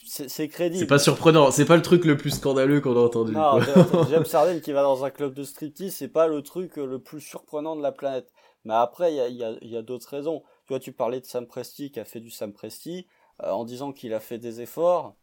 [0.04, 0.80] c'est crédible.
[0.80, 3.32] C'est pas surprenant, c'est pas le truc le plus scandaleux qu'on a entendu.
[3.32, 3.60] Non,
[4.10, 7.20] James Harden qui va dans un club de striptease, c'est pas le truc le plus
[7.20, 8.32] surprenant de la planète.
[8.64, 10.42] Mais après, il y a, y a, y a d'autres raisons.
[10.66, 13.06] Tu vois, tu parlais de Sam Presti qui a fait du Sam Presti
[13.42, 15.14] euh, en disant qu'il a fait des efforts.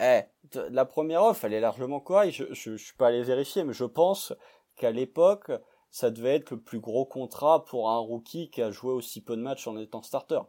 [0.00, 0.22] Eh,
[0.70, 2.34] la première offre, elle est largement correcte.
[2.34, 4.32] Je, je, je suis pas allé vérifier, mais je pense
[4.76, 5.52] qu'à l'époque,
[5.90, 9.36] ça devait être le plus gros contrat pour un rookie qui a joué aussi peu
[9.36, 10.40] de matchs en étant starter.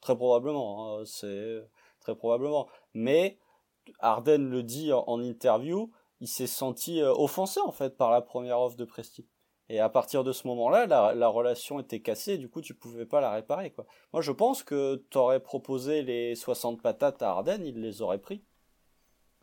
[0.00, 0.98] Très probablement.
[0.98, 1.62] Hein, c'est
[2.00, 2.68] très probablement.
[2.94, 3.38] Mais
[4.00, 8.60] Arden le dit en, interview, il s'est senti euh, offensé en fait par la première
[8.60, 9.26] offre de Presti.
[9.68, 13.20] Et à partir de ce moment-là, la, relation était cassée, du coup tu pouvais pas
[13.20, 13.72] la réparer.
[14.12, 18.18] Moi je pense que tu aurais proposé les 60 patates à Arden, il les aurait
[18.18, 18.42] pris.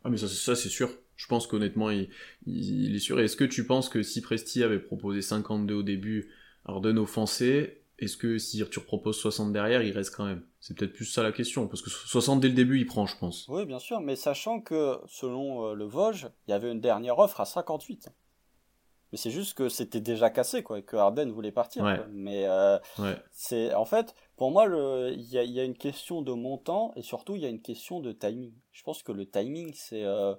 [0.04, 0.90] Ah mais ça, ça c'est sûr.
[1.16, 2.10] Je pense qu'honnêtement il,
[2.46, 3.18] il, est sûr.
[3.18, 6.30] Est-ce que tu penses que si Presti avait proposé 52 au début,
[6.66, 10.44] Arden offensé, est-ce que si tu proposes 60 derrière, il reste quand même?
[10.60, 13.16] C'est peut-être plus ça la question, parce que 60 dès le début, il prend, je
[13.18, 13.46] pense.
[13.48, 17.18] Oui, bien sûr, mais sachant que selon euh, le Vosges, il y avait une dernière
[17.18, 18.08] offre à 58.
[19.10, 21.84] Mais c'est juste que c'était déjà cassé, quoi, et que Arden voulait partir.
[22.12, 22.78] Mais euh,
[23.32, 27.02] c'est en fait, pour moi, il y a, y a, une question de montant et
[27.02, 28.52] surtout il y a une question de timing.
[28.70, 30.34] Je pense que le timing, c'est euh,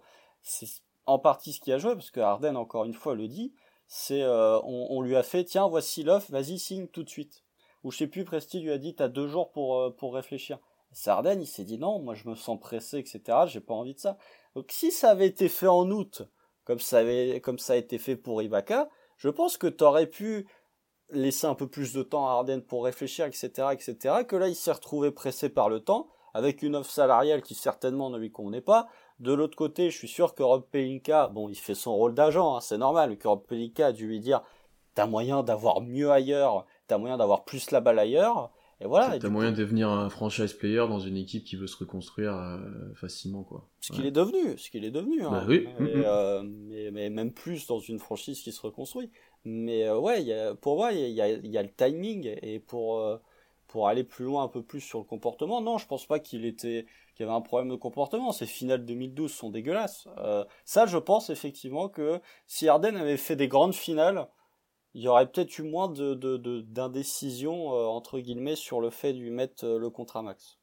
[1.08, 3.54] en partie ce qui a joué, parce que Arden, encore une fois, le dit.
[3.92, 7.44] C'est on, on, lui a fait tiens voici l'offre vas-y signe tout de suite
[7.84, 10.60] ou je sais plus, Presti lui a dit t'as deux jours pour, euh, pour réfléchir.
[10.92, 13.22] Sarden, il s'est dit non, moi je me sens pressé, etc.
[13.48, 14.18] J'ai pas envie de ça.
[14.56, 16.24] Donc si ça avait été fait en août,
[16.64, 20.48] comme ça avait, comme ça a été fait pour Ibaka, je pense que t'aurais pu
[21.12, 24.24] laisser un peu plus de temps à Arden pour réfléchir, etc., etc.
[24.28, 28.10] Que là, il s'est retrouvé pressé par le temps, avec une offre salariale qui certainement
[28.10, 28.88] ne lui convenait pas.
[29.20, 32.56] De l'autre côté, je suis sûr que Rob Pelinka, bon, il fait son rôle d'agent,
[32.56, 34.42] hein, c'est normal, que Rob Pelinka a dû lui dire,
[34.96, 38.52] t'as moyen d'avoir mieux ailleurs, t'as moyen d'avoir plus la balle ailleurs.
[38.82, 39.20] Et voilà.
[39.20, 42.94] T'as moyen de devenir un franchise player dans une équipe qui veut se reconstruire euh,
[42.96, 43.68] facilement, quoi.
[43.82, 45.24] Ce qu'il est devenu, ce qu'il est devenu.
[45.24, 45.32] Hein.
[45.32, 45.68] Bah oui.
[45.80, 49.12] Euh, mais, mais, même plus dans une franchise qui se reconstruit.
[49.44, 52.60] Mais euh, ouais, y a, pour moi, il y a, y a, le timing et
[52.60, 53.02] pour
[53.68, 56.44] pour aller plus loin un peu plus sur le comportement, non, je pense pas qu'il
[56.44, 58.32] était qu'il y avait un problème de comportement.
[58.32, 60.08] Ces finales 2012 sont dégueulasses.
[60.66, 64.28] ça, je pense effectivement que si Arden avait fait des grandes finales
[64.94, 66.14] il y aurait peut-être eu moins de,
[66.62, 70.58] d'indécision euh, entre guillemets sur le fait de lui mettre euh, le contrat max.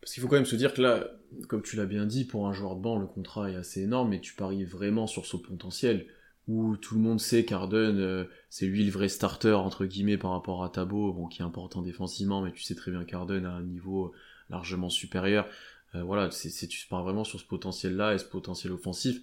[0.00, 1.06] Parce qu'il faut quand même se dire que là,
[1.48, 4.14] comme tu l'as bien dit, pour un joueur de banc, le contrat est assez énorme,
[4.14, 6.06] et tu paries vraiment sur son potentiel,
[6.48, 10.30] où tout le monde sait qu'Arden, euh, c'est lui le vrai starter, entre guillemets, par
[10.30, 13.50] rapport à Tabo, bon, qui est important défensivement, mais tu sais très bien qu'Arden a
[13.50, 14.12] un niveau
[14.48, 15.46] largement supérieur.
[15.92, 19.20] voilà, c'est, tu paries vraiment sur ce potentiel-là et ce potentiel offensif.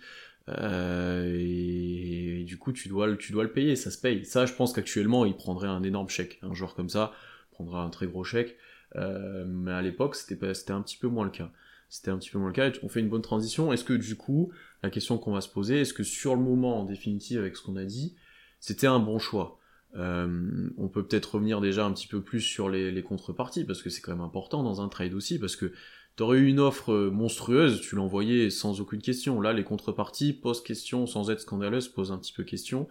[0.49, 4.23] Euh, et, du coup, tu dois, tu dois le payer, ça se paye.
[4.25, 6.39] Ça, je pense qu'actuellement, il prendrait un énorme chèque.
[6.41, 7.13] Un joueur comme ça
[7.51, 8.55] prendra un très gros chèque.
[8.95, 11.51] Euh, mais à l'époque, c'était, c'était un petit peu moins le cas.
[11.89, 12.71] C'était un petit peu moins le cas.
[12.83, 13.73] On fait une bonne transition.
[13.73, 14.51] Est-ce que du coup,
[14.83, 17.63] la question qu'on va se poser, est-ce que sur le moment, en définitive, avec ce
[17.63, 18.15] qu'on a dit,
[18.59, 19.59] c'était un bon choix?
[19.95, 23.81] Euh, on peut peut-être revenir déjà un petit peu plus sur les, les contreparties, parce
[23.81, 25.71] que c'est quand même important dans un trade aussi, parce que
[26.17, 29.39] T'aurais eu une offre euh, monstrueuse, tu l'envoyais sans aucune question.
[29.39, 32.87] Là, les contreparties posent question sans être scandaleuses, posent un petit peu question.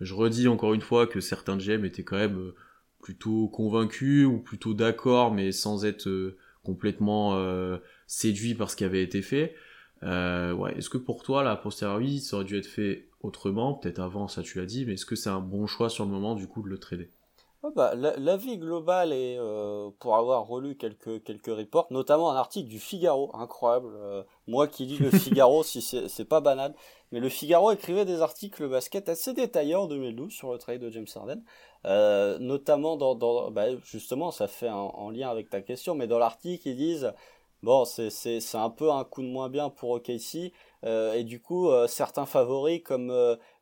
[0.00, 2.54] Je redis encore une fois que certains GM étaient quand même euh,
[3.00, 7.38] plutôt convaincus ou plutôt d'accord, mais sans être euh, complètement
[8.06, 9.54] séduits par ce qui avait été fait.
[10.02, 13.74] ouais, est-ce que pour toi, la posteriori, ça aurait dû être fait autrement?
[13.74, 16.10] Peut-être avant, ça tu l'as dit, mais est-ce que c'est un bon choix sur le
[16.10, 17.10] moment du coup de le trader?
[17.66, 22.36] Ah bah, la, vie globale est, euh, pour avoir relu quelques quelques reports, notamment un
[22.36, 23.88] article du Figaro, incroyable.
[23.96, 26.74] Euh, moi qui lis le Figaro, si c'est pas banal,
[27.10, 30.90] mais le Figaro écrivait des articles basket assez détaillés en 2012 sur le trade de
[30.90, 31.42] James Harden,
[31.86, 36.18] euh, notamment dans, dans bah, justement, ça fait en lien avec ta question, mais dans
[36.18, 37.12] l'article ils disent
[37.62, 40.52] bon c'est c'est c'est un peu un coup de moins bien pour OKC
[40.84, 43.08] euh, et du coup certains favoris comme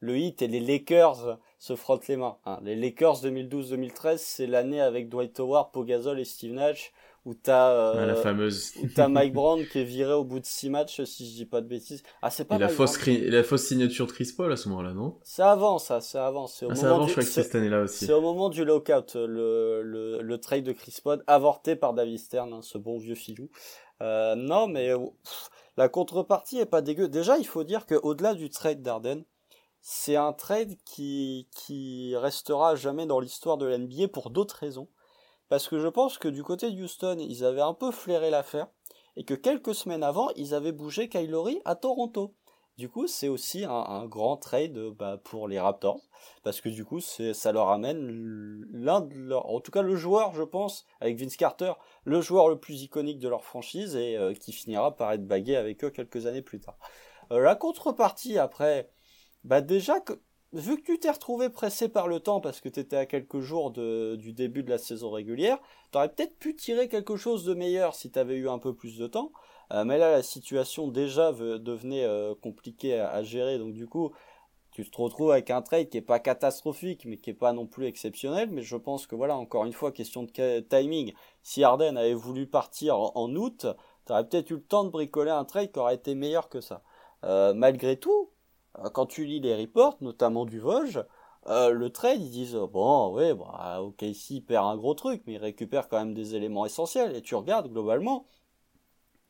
[0.00, 2.38] le Heat et les Lakers se frottent les mains.
[2.44, 2.58] Hein.
[2.64, 6.92] Les Lakers 2012-2013, c'est l'année avec Dwight Howard, Pogazol et Steve Nash,
[7.24, 10.44] où t'as euh, la fameuse où t'as Mike Brown qui est viré au bout de
[10.44, 12.02] six matchs, si je dis pas de bêtises.
[12.20, 14.92] Ah, c'est pas et la fausse, la fausse signature de Chris Paul à ce moment-là,
[14.92, 15.20] non?
[15.22, 16.48] C'est avant ça, c'est avant.
[16.48, 18.06] C'est ah, avant, je crois que c'est cette année-là aussi.
[18.06, 22.18] C'est au moment du lockout, le, le, le trade de Chris Paul, avorté par David
[22.18, 23.50] Stern, hein, ce bon vieux filou.
[24.00, 24.90] Euh, non, mais
[25.76, 27.06] la contrepartie est pas dégueu.
[27.06, 29.22] Déjà, il faut dire que au-delà du trade d'Arden,
[29.82, 34.88] c'est un trade qui, qui restera jamais dans l'histoire de l'NBA pour d'autres raisons.
[35.48, 38.68] Parce que je pense que du côté de Houston, ils avaient un peu flairé l'affaire,
[39.16, 42.34] et que quelques semaines avant, ils avaient bougé Kylori à Toronto.
[42.78, 46.00] Du coup, c'est aussi un, grand trade bah, pour les Raptors,
[46.42, 50.32] parce que du coup, ça leur amène l'un de leurs, en tout cas le joueur,
[50.32, 51.72] je pense, avec Vince Carter,
[52.04, 55.56] le joueur le plus iconique de leur franchise et euh, qui finira par être bagué
[55.56, 56.78] avec eux quelques années plus tard.
[57.30, 58.90] Euh, la contrepartie après,
[59.44, 60.12] bah déjà, que,
[60.52, 63.40] vu que tu t'es retrouvé pressé par le temps parce que tu étais à quelques
[63.40, 65.58] jours de, du début de la saison régulière,
[65.90, 69.06] t'aurais peut-être pu tirer quelque chose de meilleur si t'avais eu un peu plus de
[69.06, 69.32] temps.
[69.72, 74.12] Euh, mais là, la situation déjà devenait euh, compliquée à, gérer, donc du coup,
[74.70, 77.66] tu te retrouves avec un trade qui est pas catastrophique, mais qui est pas non
[77.66, 78.50] plus exceptionnel.
[78.50, 81.12] Mais je pense que voilà, encore une fois, question de timing.
[81.42, 83.66] Si Arden avait voulu partir en, en août,
[84.06, 86.82] t'aurais peut-être eu le temps de bricoler un trade qui aurait été meilleur que ça.
[87.24, 88.30] Euh, malgré tout,
[88.92, 91.04] quand tu lis les reports, notamment du Vosges,
[91.48, 95.22] euh, le trade, ils disent bon, ouais, bah, ok, ici il perd un gros truc,
[95.26, 97.16] mais il récupère quand même des éléments essentiels.
[97.16, 98.26] Et tu regardes globalement,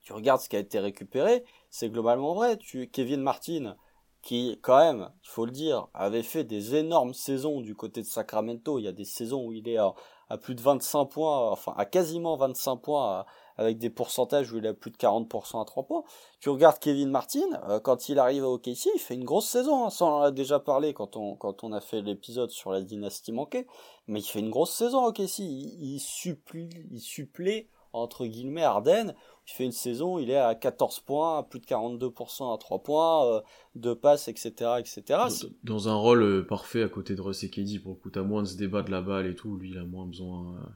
[0.02, 2.58] tu regardes ce qui a été récupéré, c'est globalement vrai.
[2.58, 3.76] Tu, Kevin Martin,
[4.22, 8.06] qui quand même, il faut le dire, avait fait des énormes saisons du côté de
[8.06, 8.78] Sacramento.
[8.78, 9.94] Il y a des saisons où il est à,
[10.28, 13.24] à plus de 25 points, enfin à quasiment 25 points
[13.62, 16.04] avec des pourcentages où il a plus de 40% à 3 points.
[16.40, 19.86] Tu regardes Kevin Martin, euh, quand il arrive à OKC, il fait une grosse saison,
[19.86, 22.72] hein, ça on en a déjà parlé quand on, quand on a fait l'épisode sur
[22.72, 23.66] la dynastie manquée,
[24.06, 28.62] mais il fait une grosse saison à OKC, il, il, supplie, il supplée entre guillemets
[28.62, 29.14] Arden,
[29.46, 32.82] il fait une saison, il est à 14 points, à plus de 42% à 3
[32.82, 33.40] points, euh,
[33.74, 35.20] 2 passes, etc., etc.
[35.62, 37.50] Dans un rôle euh, parfait à côté de Russ et
[37.82, 39.78] pour le coup, t'as moins de ce débat de la balle et tout, lui il
[39.78, 40.66] a moins besoin, euh,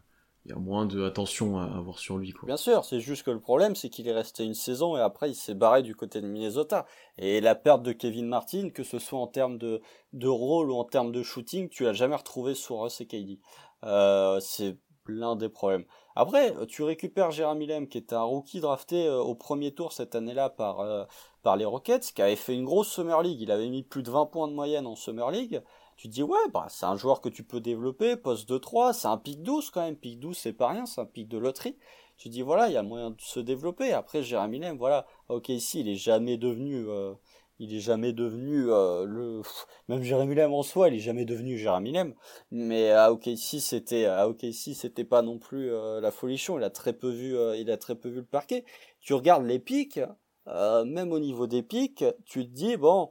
[0.47, 2.31] il y a moins d'attention à avoir sur lui.
[2.31, 2.47] Quoi.
[2.47, 5.31] Bien sûr, c'est juste que le problème, c'est qu'il est resté une saison et après
[5.31, 6.87] il s'est barré du côté de Minnesota.
[7.19, 9.83] Et la perte de Kevin Martin, que ce soit en termes de,
[10.13, 13.41] de rôle ou en termes de shooting, tu l'as jamais retrouvé sur Russ et KD.
[13.85, 14.79] Euh, c'est
[15.09, 15.85] l'un des problèmes.
[16.15, 20.15] Après, tu récupères Jeremy Lem, qui était un rookie drafté euh, au premier tour cette
[20.15, 21.05] année-là par, euh,
[21.43, 23.41] par les Rockets, qui avait fait une grosse Summer League.
[23.41, 25.61] Il avait mis plus de 20 points de moyenne en Summer League
[25.97, 29.09] tu dis ouais bah c'est un joueur que tu peux développer, poste de 3, c'est
[29.09, 31.77] un pic 12 quand même, pic 12 c'est pas rien, c'est un pic de loterie.
[32.19, 33.93] Tu dis voilà, il y a moyen de se développer.
[33.93, 37.15] Après Jérémy Lem, voilà, OK ici, il est jamais devenu euh,
[37.59, 39.43] il est jamais devenu euh, le
[39.89, 42.15] même Jérémy Lem en soi, il est jamais devenu Jérémy Lem,
[42.51, 46.71] mais à OKC c'était à OKC c'était pas non plus euh, la folichon, il a
[46.71, 48.65] très peu vu il a très peu vu le parquet.
[49.01, 50.01] Tu regardes les pics
[50.47, 53.11] même au niveau des pics, tu te dis bon,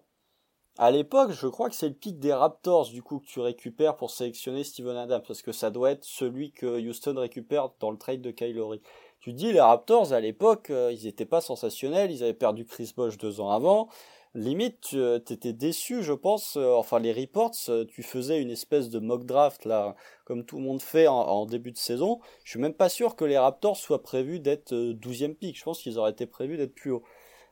[0.78, 3.96] à l'époque, je crois que c'est le pic des Raptors du coup que tu récupères
[3.96, 7.98] pour sélectionner Steven Adams parce que ça doit être celui que Houston récupère dans le
[7.98, 8.82] trade de Kylori.
[9.22, 12.92] Tu dis les Raptors à l'époque, euh, ils étaient pas sensationnels, ils avaient perdu Chris
[12.96, 13.88] Bosh deux ans avant.
[14.34, 16.58] Limite, euh, étais déçu, je pense.
[16.58, 17.52] Euh, enfin, les reports,
[17.88, 21.72] tu faisais une espèce de mock draft là, comme tout le monde fait en, début
[21.72, 22.20] de saison.
[22.44, 25.58] Je suis même pas sûr que les Raptors soient prévus d'être 12e pick.
[25.58, 27.04] Je pense qu'ils auraient été prévus d'être plus haut.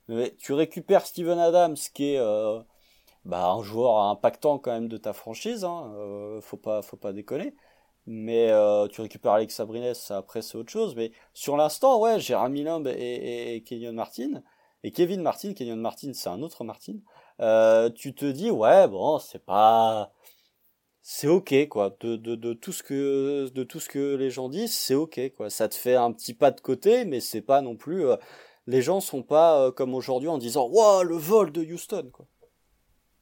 [0.10, 2.20] Mais tu récupères Steven Adams, qui est
[3.26, 7.14] bah, un joueur impactant quand même de ta franchise, hein, euh, faut pas, faut pas
[7.14, 7.56] déconner.
[8.06, 10.96] Mais euh, tu récupères Alex Sabrines, après c'est autre chose.
[10.96, 14.44] Mais sur l'instant, ouais, Jérémy Lamb et, Kenyon Martin,
[14.84, 16.96] et Kevin Martin, Kenyon Martin, c'est un autre Martin.
[17.40, 20.12] Euh, tu te dis, ouais, bon, c'est pas,
[21.02, 21.96] c'est ok quoi.
[22.02, 25.34] De, de, de tout ce que, de tout ce que les gens disent, c'est ok
[25.36, 25.50] quoi.
[25.50, 28.06] Ça te fait un petit pas de côté, mais c'est pas non plus.
[28.08, 28.18] Euh,
[28.68, 32.28] les gens sont pas comme aujourd'hui en disant, waouh, le vol de Houston quoi.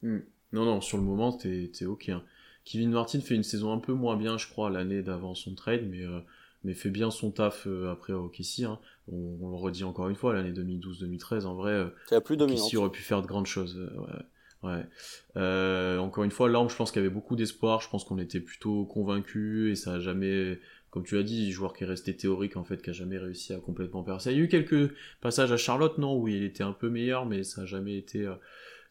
[0.02, 0.18] Hmm.
[0.52, 2.10] Non, non, sur le moment, t'es ok.
[2.10, 2.22] Hein.
[2.64, 5.86] Kevin Martin fait une saison un peu moins bien, je crois, l'année d'avant son trade,
[5.90, 6.20] mais, euh,
[6.64, 8.64] mais fait bien son taf euh, après au OKC.
[8.64, 8.78] Hein.
[9.10, 13.02] On, le redit encore une fois, l'année 2012-2013, en vrai, c'est plus OKC aurait pu
[13.02, 13.90] faire de grandes choses.
[14.62, 14.84] Ouais.
[15.36, 17.80] Euh, encore une fois, Lamb, je pense qu'il y avait beaucoup d'espoir.
[17.80, 20.60] Je pense qu'on était plutôt convaincus et ça a jamais,
[20.90, 23.52] comme tu as dit, joueur qui est resté théorique en fait, qui a jamais réussi
[23.52, 24.30] à complètement percer.
[24.30, 27.26] Il y a eu quelques passages à Charlotte, non, où il était un peu meilleur,
[27.26, 28.24] mais ça a jamais été.
[28.24, 28.34] Euh,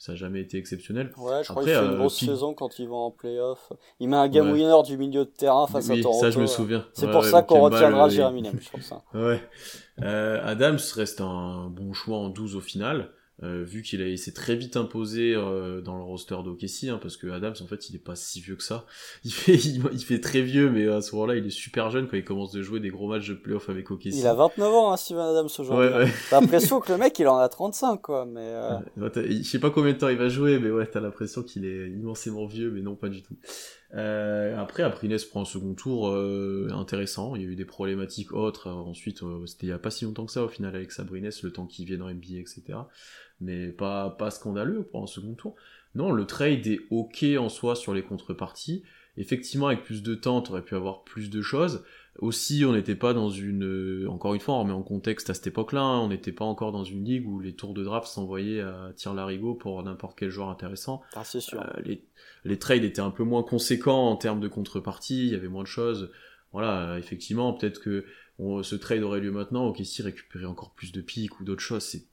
[0.01, 1.11] ça a jamais été exceptionnel.
[1.15, 3.71] Ouais, je crois qu'il fait une euh, grosse saison quand il va en playoff.
[3.99, 6.19] Il met un game winner du milieu de terrain face à Toronto.
[6.19, 6.87] ça je me souviens.
[6.93, 8.91] C'est pour ça qu'on retiendra Jérémy je pense.
[8.91, 9.03] Hein.
[9.13, 9.39] ouais.
[10.01, 13.11] Euh, Adams reste un bon choix en 12 au final.
[13.43, 17.17] Euh, vu qu'il a s'est très vite imposé euh, dans le roster d'OKC, hein, parce
[17.17, 18.85] que Adams en fait il est pas si vieux que ça.
[19.23, 22.17] Il fait, il, fait très vieux, mais à ce moment-là il est super jeune quand
[22.17, 24.07] il commence de jouer des gros matchs de playoff avec OKC.
[24.13, 25.87] Il a 29 ans, hein, Steven Adams aujourd'hui.
[25.87, 26.11] Ouais, ouais.
[26.29, 28.41] T'as l'impression que le mec il en a 35 quoi, mais.
[28.41, 28.79] Euh...
[29.15, 31.89] je sais pas combien de temps il va jouer, mais ouais t'as l'impression qu'il est
[31.89, 33.35] immensément vieux, mais non pas du tout.
[33.93, 37.35] Euh, après, Aprines prend un second tour euh, intéressant.
[37.35, 38.69] Il y a eu des problématiques autres.
[38.69, 41.51] ensuite, c'était il y a pas si longtemps que ça au final avec Sabrines, le
[41.51, 42.79] temps qu'il vienne en NBA, etc
[43.41, 45.55] mais pas, pas scandaleux pour un second tour.
[45.95, 48.83] Non, le trade est ok en soi sur les contreparties.
[49.17, 51.83] Effectivement, avec plus de temps, tu aurais pu avoir plus de choses.
[52.19, 54.07] Aussi, on n'était pas dans une...
[54.07, 56.71] Encore une fois, on remet en contexte à cette époque-là, hein, on n'était pas encore
[56.71, 60.29] dans une ligue où les tours de draft s'envoyaient à tir larigot pour n'importe quel
[60.29, 61.01] joueur intéressant.
[61.13, 61.61] Ah, c'est sûr.
[61.61, 62.05] Euh, les,
[62.43, 65.63] les trades étaient un peu moins conséquents en termes de contrepartie, il y avait moins
[65.63, 66.11] de choses.
[66.51, 68.05] Voilà, effectivement, peut-être que
[68.63, 71.83] ce trade aurait lieu maintenant, ok, si récupérer encore plus de pics ou d'autres choses,
[71.83, 72.05] c'est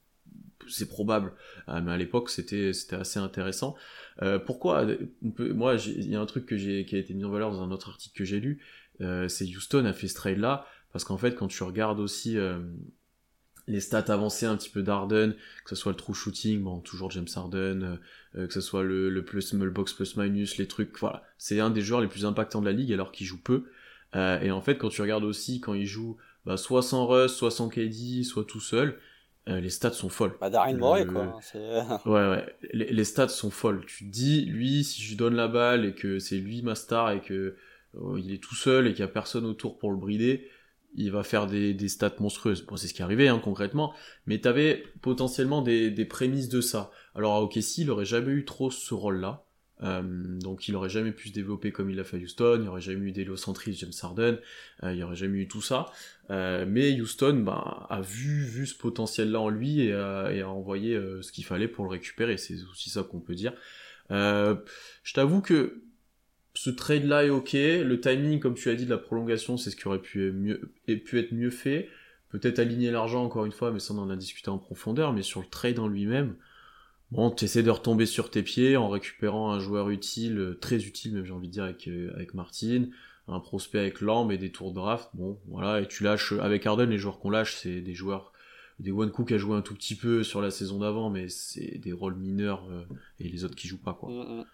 [0.70, 1.32] c'est probable,
[1.68, 3.74] euh, mais à l'époque c'était c'était assez intéressant.
[4.22, 4.86] Euh, pourquoi
[5.38, 7.88] Moi, il y a un truc qui a été mis en valeur dans un autre
[7.88, 8.62] article que j'ai lu,
[9.00, 12.36] euh, c'est Houston a fait ce trade là parce qu'en fait quand tu regardes aussi
[13.68, 17.10] les stats avancées un petit peu d'Arden, que ce soit le true shooting, bon toujours
[17.12, 17.98] James Harden,
[18.34, 21.70] que ce soit le, le plus small box plus minus, les trucs, voilà, c'est un
[21.70, 23.66] des joueurs les plus impactants de la ligue alors qu'il joue peu.
[24.14, 26.16] et en fait quand tu regardes aussi quand il joue
[26.48, 28.98] bah, soit sans Russ, soit sans KD, soit tout seul,
[29.48, 30.34] euh, les stats sont folles.
[30.40, 31.38] Bah, Daryl Morey, quoi.
[32.06, 32.56] ouais, ouais.
[32.72, 33.84] Les, stats sont folles.
[33.86, 36.74] Tu te dis, lui, si je lui donne la balle et que c'est lui ma
[36.74, 37.56] star et que
[37.96, 40.48] euh, il est tout seul et qu'il n'y a personne autour pour le brider,
[40.94, 42.64] il va faire des, des stats monstrueuses.
[42.66, 43.94] Bon, c'est ce qui est arrivé, hein, concrètement.
[44.26, 46.90] Mais t'avais potentiellement des, des prémices de ça.
[47.14, 49.44] Alors, à OKC, il aurait jamais eu trop ce rôle-là.
[49.82, 52.68] Euh, donc il aurait jamais pu se développer comme il l'a fait à Houston, il
[52.68, 54.38] aurait jamais eu d'héliocentrisme James Harden,
[54.82, 55.86] euh, il aurait jamais eu tout ça.
[56.30, 60.48] Euh, mais Houston bah, a vu, vu ce potentiel-là en lui et a, et a
[60.48, 62.36] envoyé euh, ce qu'il fallait pour le récupérer.
[62.38, 63.52] C'est aussi ça qu'on peut dire.
[64.10, 64.56] Euh,
[65.02, 65.82] je t'avoue que
[66.58, 67.52] ce trade-là est ok.
[67.52, 70.34] Le timing, comme tu as dit, de la prolongation, c'est ce qui aurait pu,
[70.88, 71.88] être mieux fait.
[72.30, 75.12] Peut-être aligner l'argent encore une fois, mais ça on en a discuté en profondeur.
[75.12, 76.34] Mais sur le trade en lui-même,
[77.12, 80.84] Bon, tu essaies de retomber sur tes pieds en récupérant un joueur utile, euh, très
[80.84, 82.88] utile même j'ai envie de dire avec, euh, avec Martin,
[83.28, 85.08] un prospect avec Lamb et des tours de draft.
[85.14, 88.32] Bon, voilà, et tu lâches avec Arden les joueurs qu'on lâche, c'est des joueurs
[88.78, 91.78] des One Cook a joué un tout petit peu sur la saison d'avant, mais c'est
[91.78, 92.84] des rôles mineurs euh,
[93.20, 94.10] et les autres qui jouent pas quoi.
[94.10, 94.44] Mm, mm.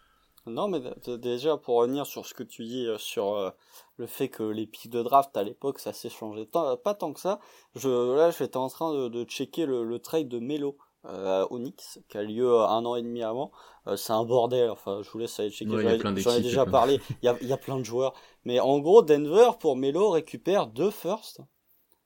[0.46, 3.54] Non, mais déjà pour revenir sur ce que tu dis sur
[3.96, 7.20] le fait que les pics de draft à l'époque ça s'est changé pas tant que
[7.20, 7.40] ça.
[7.74, 10.76] Je là j'étais en train de, de checker le, le trade de Melo
[11.06, 13.52] euh, Onyx qui a lieu un an et demi avant.
[13.86, 14.70] Euh, c'est un bordel.
[14.70, 15.70] Enfin, je vous laisse aller checker.
[16.16, 17.00] J'en ai, déjà parlé.
[17.22, 18.14] Il y a, y a, plein de joueurs.
[18.44, 21.40] Mais en gros, Denver pour Melo récupère deux firsts,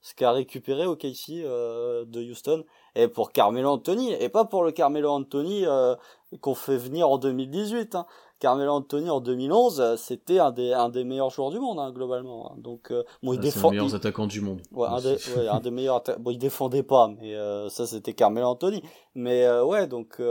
[0.01, 2.63] ce qu'a récupéré OKC euh, de Houston,
[2.95, 5.95] et pour Carmelo Anthony, et pas pour le Carmelo Anthony euh,
[6.41, 7.95] qu'on fait venir en 2018.
[7.95, 8.05] Hein.
[8.39, 11.91] Carmelo Anthony en 2011, euh, c'était un des, un des meilleurs joueurs du monde, hein,
[11.91, 12.51] globalement.
[12.51, 12.55] Hein.
[12.57, 13.69] Donc, euh, bon, il ah, défend.
[13.69, 14.61] meilleurs attaquants du monde.
[14.71, 18.13] Ouais, un des, ouais, un des meilleurs Bon, il défendait pas, mais euh, ça, c'était
[18.13, 18.81] Carmelo Anthony.
[19.13, 20.21] Mais euh, ouais, donc,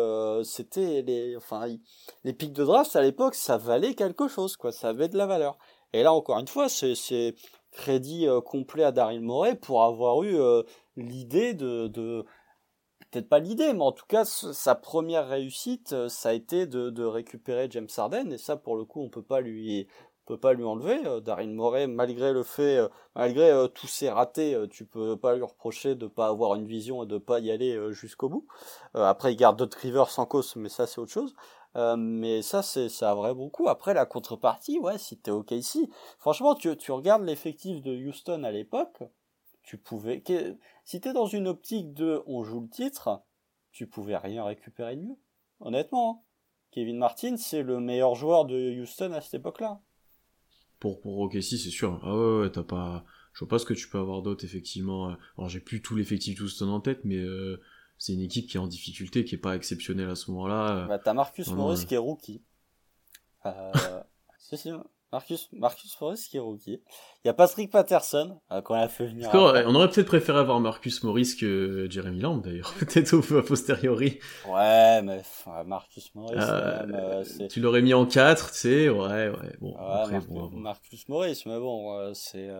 [0.44, 1.66] c'était les, enfin,
[2.24, 4.72] les pics de draft à l'époque, ça valait quelque chose, quoi.
[4.72, 5.58] Ça avait de la valeur.
[5.92, 7.34] Et là, encore une fois, c'est, c'est
[7.72, 10.38] crédit complet à Daryl Morey pour avoir eu
[10.96, 12.24] l'idée de, de
[13.10, 16.90] peut-être pas l'idée, mais en tout cas, sa première réussite, euh, ça a été de,
[16.90, 19.86] de, récupérer James Harden, et ça, pour le coup, on peut pas lui,
[20.26, 21.06] peut pas lui enlever.
[21.06, 25.42] Euh, Darin Morey, malgré le fait, euh, malgré tous ses ratés, tu peux pas lui
[25.42, 28.46] reprocher de pas avoir une vision et de pas y aller jusqu'au bout.
[28.94, 31.34] après, il garde d'autres Rivers sans cause, mais ça, c'est autre chose.
[31.96, 33.68] mais ça, c'est ça a vrai beaucoup.
[33.68, 38.44] Après, la contrepartie, ouais, si t'es OK ici, franchement, tu, tu regardes l'effectif de Houston
[38.44, 39.02] à l'époque,
[39.68, 40.24] tu pouvais,
[40.86, 43.20] si t'es dans une optique de on joue le titre,
[43.70, 45.16] tu pouvais rien récupérer de mieux.
[45.60, 46.24] Honnêtement, hein.
[46.70, 49.82] Kevin Martin, c'est le meilleur joueur de Houston à cette époque-là.
[50.78, 52.00] Pour, pour OKC, c'est sûr.
[52.02, 53.04] Ah ouais, ouais, t'as pas,
[53.34, 55.14] je vois pas ce que tu peux avoir d'autre, effectivement.
[55.36, 57.60] Alors, j'ai plus tout l'effectif Houston en tête, mais, euh,
[57.98, 60.86] c'est une équipe qui est en difficulté, qui est pas exceptionnelle à ce moment-là.
[60.86, 62.42] Bah, t'as Marcus Morris qui est rookie.
[63.44, 64.02] Euh,
[64.38, 64.70] c'est,
[65.10, 66.82] Marcus, Marcus Morris qui est rookie.
[67.24, 69.30] Il y a Patrick Patterson, euh, qu'on a fait venir.
[69.32, 72.74] on aurait peut-être préféré avoir Marcus Morris que Jeremy Lamb, d'ailleurs.
[72.78, 74.18] peut-être au a posteriori.
[74.46, 75.22] Ouais, mais
[75.64, 79.56] Marcus Morris, euh, euh, Tu l'aurais mis en 4, tu sais, ouais, ouais.
[79.60, 79.74] Bon,
[80.52, 82.50] Marcus, Morris, mais bon, c'est,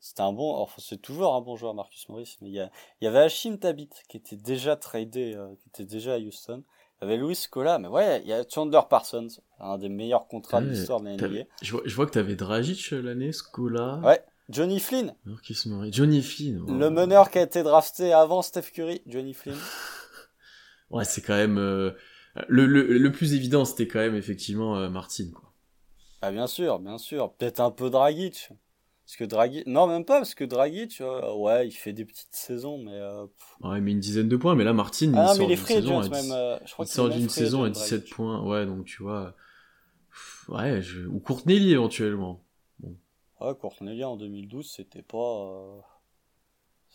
[0.00, 2.70] c'est un bon, enfin, c'est toujours un bon joueur, Marcus Morris, mais il y, a,
[3.00, 6.62] il y avait Hashim Tabit, qui était déjà tradé, qui était déjà à Houston.
[7.02, 9.28] Avait Louis Scola, mais ouais, il y a Chandler Parsons,
[9.58, 11.44] un des meilleurs contrats de l'histoire de la NBA.
[11.62, 14.00] Je vois, je vois que t'avais Dragic euh, l'année, Scola.
[14.04, 15.14] Ouais, Johnny Flynn.
[15.90, 16.78] Johnny Flynn.
[16.78, 19.56] Le meneur qui a été drafté avant Steph Curry, Johnny Flynn.
[20.90, 21.92] ouais, c'est quand même euh,
[22.48, 25.54] le, le, le, plus évident, c'était quand même effectivement euh, Martin, quoi.
[26.22, 27.32] Ah bien sûr, bien sûr.
[27.32, 28.50] Peut-être un peu Dragic.
[29.10, 31.02] Parce que Dragic, non même pas parce que Dragic,
[31.34, 32.94] ouais, il fait des petites saisons, mais.
[32.94, 33.26] Euh,
[33.60, 34.54] ouais, mais une dizaine de points.
[34.54, 37.08] Mais là, Martin, ah, il sort d'une saison, à même, euh, je crois il sort
[37.08, 38.40] d'une saison à 17 points.
[38.40, 39.34] Ouais, donc tu vois,
[40.48, 41.08] ouais, je...
[41.08, 42.44] ou Courtney éventuellement.
[42.78, 42.96] Bon.
[43.40, 45.82] Ouais, Courtney en 2012, c'était pas.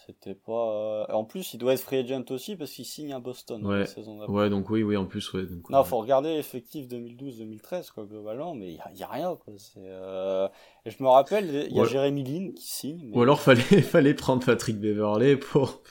[0.05, 1.07] C'était pas.
[1.09, 3.79] Euh, en plus, il doit être free agent aussi parce qu'il signe à Boston ouais.
[3.79, 5.45] la saison Ouais, donc oui, oui, en plus, ouais.
[5.47, 9.53] Donc, non, faut regarder l'effectif 2012-2013, quoi, globalement, mais il y, a rien, quoi.
[9.77, 10.47] Euh...
[10.85, 13.11] Et je me rappelle, il y a Jérémy Lin qui signe.
[13.15, 15.81] Ou alors, fallait, fallait prendre Patrick Beverley pour.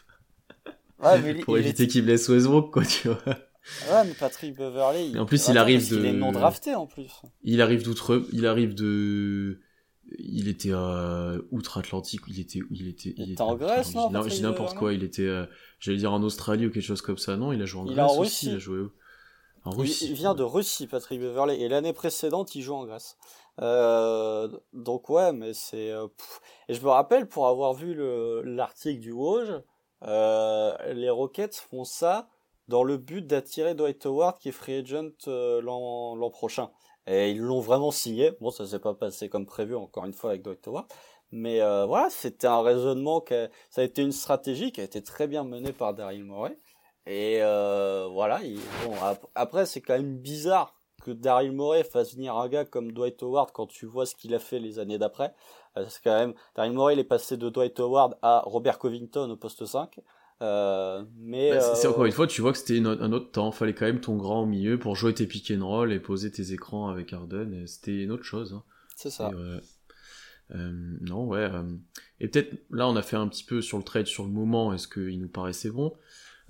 [1.03, 3.19] Mais pour éviter qu'il blesse Westbrook, quoi, tu vois.
[3.27, 5.19] Ouais, mais Patrick Beverley.
[5.19, 5.99] en plus, il arrive de.
[5.99, 7.11] Il est non drafté en plus.
[7.43, 8.23] Il arrive d'outre.
[8.33, 9.59] Il arrive de
[10.19, 14.77] il était euh, outre-Atlantique, il était, il était, il, était en Grèce, non dis n'importe
[14.77, 15.47] quoi, il était, euh,
[15.81, 18.11] j'allais dire en Australie ou quelque chose comme ça, non Il a joué en Grèce
[18.11, 18.87] en aussi, il a joué
[19.65, 20.09] en Russie.
[20.09, 23.17] Il, vient de Russie, Patrick Beverley, et l'année précédente, il joue en Grèce.
[23.61, 25.93] Euh, donc ouais, mais c'est,
[26.69, 27.95] et je me rappelle pour avoir vu
[28.45, 29.63] l'article du Woj,
[30.03, 32.29] les Rockets font ça
[32.69, 36.71] dans le but d'attirer Dwight Howard qui est free agent l'an prochain.
[37.07, 38.33] Et ils l'ont vraiment signé.
[38.41, 40.87] Bon, ça s'est pas passé comme prévu, encore une fois, avec Dwight Howard.
[41.33, 45.03] Mais euh, voilà, c'était un raisonnement, que, ça a été une stratégie qui a été
[45.03, 46.57] très bien menée par Daryl Morey.
[47.07, 48.41] Et euh, voilà,
[48.85, 48.95] bon,
[49.35, 53.53] après, c'est quand même bizarre que Daryl Morey fasse venir un gars comme Dwight Howard
[53.53, 55.35] quand tu vois ce qu'il a fait les années d'après.
[55.77, 59.29] Euh, c'est quand même, Daryl Morey, il est passé de Dwight Howard à Robert Covington
[59.31, 60.01] au poste 5.
[60.45, 63.51] Euh, mais bah, c'est encore une fois, tu vois que c'était un autre temps.
[63.51, 66.31] Fallait quand même ton grand au milieu pour jouer tes pick and roll et poser
[66.31, 67.67] tes écrans avec Arden.
[67.67, 68.53] C'était une autre chose.
[68.53, 68.63] Hein.
[68.97, 69.31] C'est ça.
[70.55, 71.51] Euh, non, ouais.
[71.51, 71.63] Euh,
[72.21, 74.75] et peut-être là, on a fait un petit peu sur le trade sur le moment.
[74.75, 75.95] Est-ce qu'il nous paraissait bon?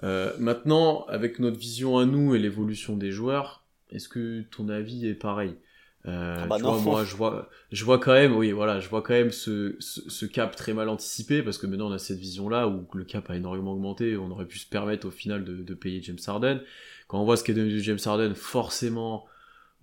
[0.02, 5.14] Maintenant, avec notre vision à nous et l'évolution des joueurs, est-ce que ton avis est
[5.14, 5.54] pareil?
[6.06, 8.88] Euh, ah bah tu vois, moi, je vois, je vois quand même, oui, voilà, je
[8.88, 12.18] vois quand même ce, ce, cap très mal anticipé parce que maintenant on a cette
[12.18, 15.56] vision-là où le cap a énormément augmenté, on aurait pu se permettre au final de,
[15.56, 16.60] de payer James Harden.
[17.08, 19.24] Quand on voit ce qu'est devenu James Harden, forcément,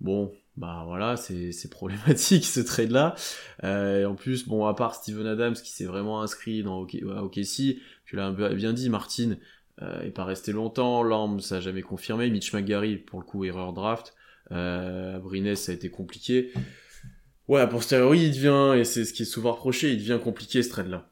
[0.00, 3.16] bon, bah voilà, c'est problématique ce trade-là.
[3.64, 8.16] Euh, en plus, bon, à part Steven Adams qui s'est vraiment inscrit dans OKC, tu
[8.16, 9.36] l'as bien dit, Martin
[9.80, 13.44] euh, est pas resté longtemps, Lamb ça a jamais confirmé, Mitch McGarry pour le coup
[13.44, 14.14] erreur draft.
[14.52, 16.52] Euh, ça a été compliqué.
[17.48, 20.62] Ouais, a posteriori, il devient, et c'est ce qui est souvent reproché, il devient compliqué
[20.62, 21.08] ce trade-là.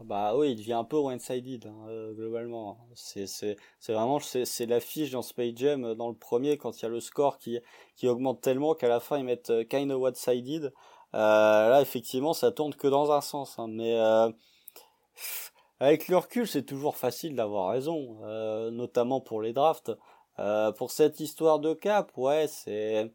[0.00, 2.88] Ah bah oui, il devient un peu one-sided, hein, euh, globalement.
[2.94, 3.56] C'est,
[3.88, 6.88] vraiment, c'est, c'est l'affiche dans Space Jam, euh, dans le premier, quand il y a
[6.88, 7.58] le score qui,
[7.94, 10.72] qui augmente tellement qu'à la fin, ils mettent euh, kind of one-sided.
[11.12, 13.56] Là, effectivement, ça tourne que dans un sens.
[13.58, 13.96] Hein, mais
[15.78, 18.18] avec le recul, c'est toujours facile d'avoir raison,
[18.72, 19.92] notamment pour les drafts.
[20.38, 23.12] Euh, pour cette histoire de cap, ouais, c'est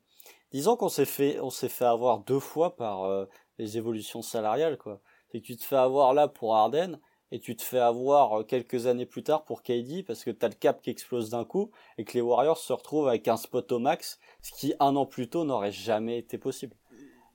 [0.51, 3.26] disons qu'on s'est fait on s'est fait avoir deux fois par euh,
[3.57, 5.01] les évolutions salariales quoi.
[5.32, 6.99] C'est que tu te fais avoir là pour Arden
[7.32, 10.47] et tu te fais avoir euh, quelques années plus tard pour KD parce que t'as
[10.47, 13.72] le cap qui explose d'un coup et que les Warriors se retrouvent avec un spot
[13.72, 16.76] au max, ce qui un an plus tôt n'aurait jamais été possible.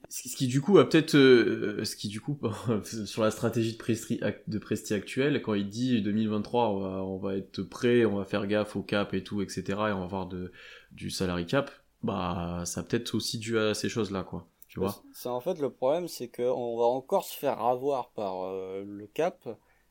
[0.09, 2.39] Ce qui du coup a peut-être, euh, ce qui du coup
[3.07, 7.17] sur la stratégie de Presti, de Presti actuelle, quand il dit 2023, on va, on
[7.19, 9.63] va être prêt, on va faire gaffe au cap et tout, etc.
[9.69, 10.29] Et on va avoir
[10.93, 11.71] du salary cap,
[12.03, 14.47] bah ça a peut-être aussi dû à ces choses-là, quoi.
[14.69, 15.03] Tu vois?
[15.13, 19.07] C'est en fait le problème, c'est qu'on va encore se faire avoir par euh, le
[19.07, 19.49] cap.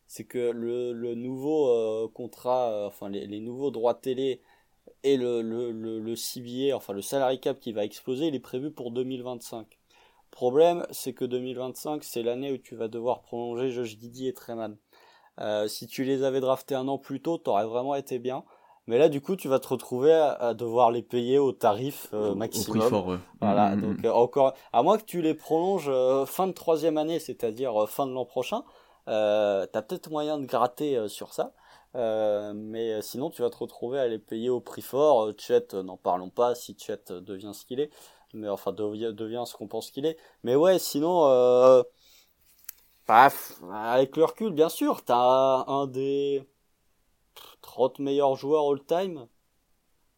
[0.07, 4.41] C'est que le, nouveau euh, contrat, enfin les, nouveaux droits télé
[5.03, 8.91] et le, le, le, enfin le salary cap qui va exploser, il est prévu pour
[8.91, 9.80] 2025.
[10.34, 14.77] Problème, c'est que 2025, c'est l'année où tu vas devoir prolonger Josh Giddy et Treman.
[15.39, 18.43] Euh, si tu les avais draftés un an plus tôt, t'aurais vraiment été bien.
[18.88, 22.34] Mais là, du coup, tu vas te retrouver à, devoir les payer au tarif euh,
[22.34, 22.77] maximum.
[22.77, 23.75] Au prix fort, Voilà.
[23.75, 24.05] Mm, mm, donc mm.
[24.07, 28.07] Euh, encore, à moins que tu les prolonges euh, fin de troisième année, c'est-à-dire fin
[28.07, 28.63] de l'an prochain,
[29.09, 31.53] euh, t'as peut-être moyen de gratter sur ça.
[31.93, 35.31] mais sinon, tu vas te retrouver à les payer au prix fort.
[35.38, 36.55] Chet, n'en parlons pas.
[36.55, 37.91] Si Chet devient ce qu'il est,
[38.34, 40.17] mais enfin devient, devient ce qu'on pense qu'il est.
[40.43, 41.84] Mais ouais, sinon, euh,
[43.05, 46.43] paf, avec le recul, bien sûr, t'as un des
[47.61, 49.27] 30 meilleurs joueurs all-time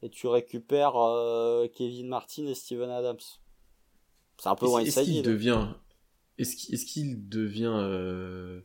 [0.02, 3.18] et tu récupères euh, Kevin Martin et Steven Adams.
[4.38, 5.68] C'est un peu est Est-ce qu'il devient,
[6.38, 8.62] est-ce qu'il devient euh,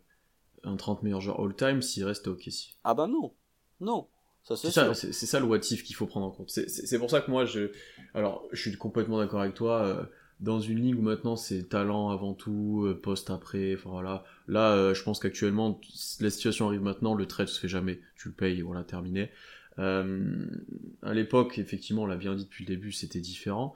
[0.65, 3.35] un 30 meilleur joueur all-time s'il reste au OKC Ah bah non,
[3.81, 4.09] non.
[4.57, 6.51] C'est ça, c'est ça le what qu'il faut prendre en compte.
[6.51, 7.71] C'est pour ça que moi, je,
[8.15, 9.85] alors, je suis complètement d'accord avec toi.
[9.85, 10.05] Euh,
[10.41, 14.25] dans une ligue où maintenant c'est talent avant tout, euh, poste après, enfin voilà.
[14.49, 15.79] Là, euh, je pense qu'actuellement,
[16.21, 18.01] la situation arrive maintenant, le trade se fait jamais.
[18.17, 19.31] Tu le payes, voilà, terminé.
[19.77, 23.75] à l'époque, effectivement, on l'a bien dit depuis le début, c'était différent.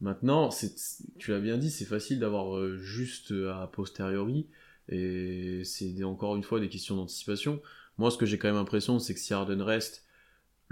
[0.00, 0.50] Maintenant,
[1.18, 4.46] tu l'as bien dit, c'est facile d'avoir juste à posteriori,
[4.88, 7.60] et c'est encore une fois des questions d'anticipation.
[7.98, 10.04] Moi, ce que j'ai quand même l'impression, c'est que si Harden reste,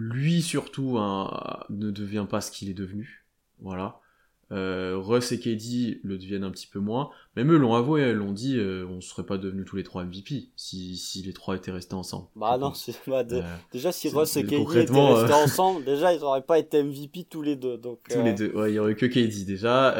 [0.00, 3.26] lui surtout hein, ne devient pas ce qu'il est devenu.
[3.60, 4.00] Voilà.
[4.52, 7.10] Euh, Russ et KD le deviennent un petit peu moins.
[7.36, 10.48] Même eux l'ont avoué, l'ont dit, euh, on serait pas devenus tous les trois MVP
[10.56, 12.26] si, si les trois étaient restés ensemble.
[12.34, 13.42] Bah non, c'est euh,
[13.72, 17.42] déjà si Russ et KD étaient restés ensemble, déjà ils auraient pas été MVP tous
[17.42, 17.78] les deux.
[17.78, 19.94] Donc, tous les deux, ouais, il y aurait que KD déjà.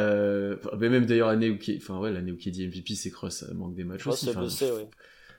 [0.79, 3.77] mais même d'ailleurs l'année où, enfin ouais, l'année où KD MVP, c'est que Russ manque
[3.77, 4.31] des matchs aussi.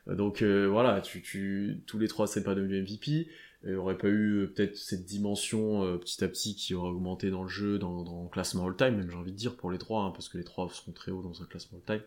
[0.07, 3.27] Donc voilà, tu, tu, tous les trois c'est pas devenu MVP
[3.63, 7.29] il aurait pas eu euh, peut-être cette dimension euh, petit à petit qui aurait augmenté
[7.29, 9.77] dans le jeu, dans, dans le classement all-time, même j'ai envie de dire pour les
[9.77, 12.05] trois, hein, parce que les trois seront très hauts dans un classement all-time.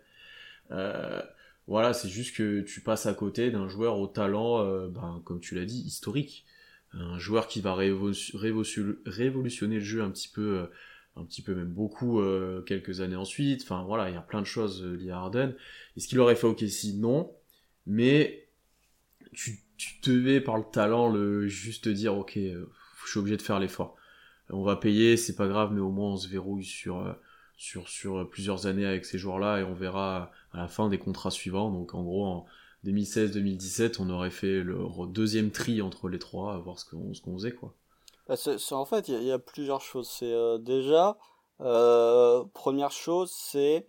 [0.73, 1.23] Euh,
[1.67, 5.55] voilà, c'est juste que tu passes à côté d'un joueur au talent, ben, comme tu
[5.55, 6.45] l'as dit, historique.
[6.93, 10.69] Un joueur qui va révolutionner le jeu un petit peu,
[11.17, 12.21] un petit peu même beaucoup
[12.67, 13.63] quelques années ensuite.
[13.63, 15.55] Enfin voilà, il y a plein de choses liées à Harden.
[15.97, 17.33] Est-ce qu'il aurait fait OKC Non.
[17.87, 18.47] Mais
[19.33, 22.67] tu tu devais par le talent le juste dire ok euh,
[23.05, 23.97] je suis obligé de faire l'effort.
[24.51, 27.13] On va payer c'est pas grave mais au moins on se verrouille sur euh,
[27.57, 30.99] sur sur plusieurs années avec ces joueurs là et on verra à la fin des
[30.99, 31.71] contrats suivants.
[31.71, 32.47] Donc en gros en
[32.85, 34.77] 2016-2017 on aurait fait le
[35.09, 37.75] deuxième tri entre les trois voir ce qu'on faisait quoi.
[38.29, 38.37] Bah,
[38.71, 40.09] en fait il y, a plusieurs choses.
[40.09, 41.17] C'est euh, déjà
[41.59, 43.87] première chose c'est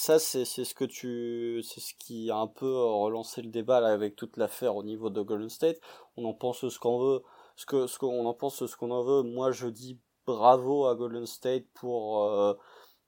[0.00, 4.14] ça, c'est ce que tu, c'est ce qui a un peu relancé le débat avec
[4.14, 5.80] toute l'affaire au niveau de Golden State.
[6.16, 7.24] On en pense ce qu'on veut,
[7.56, 7.66] ce
[8.04, 9.22] en pense ce qu'on en veut.
[9.22, 12.54] Moi, je dis bravo à Golden State pour euh,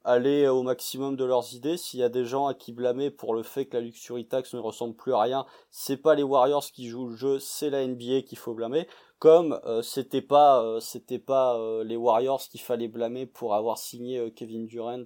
[0.03, 1.77] aller au maximum de leurs idées.
[1.77, 4.53] S'il y a des gens à qui blâmer pour le fait que la luxury tax
[4.55, 7.87] ne ressemble plus à rien, c'est pas les Warriors qui jouent le jeu, c'est la
[7.87, 8.89] NBA qu'il faut blâmer
[9.21, 13.77] comme euh, c'était pas euh, c'était pas euh, les Warriors qu'il fallait blâmer pour avoir
[13.77, 15.05] signé Kevin Durant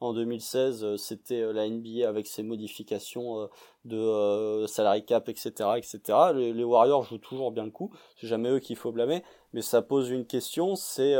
[0.00, 3.48] en 2016 c'était la NBA avec ses modifications
[3.86, 7.90] de salary cap etc etc les, Warriors jouent toujours bien le coup.
[8.20, 9.24] C'est jamais eux qu'il faut blâmer.
[9.54, 11.16] Mais ça pose une question c'est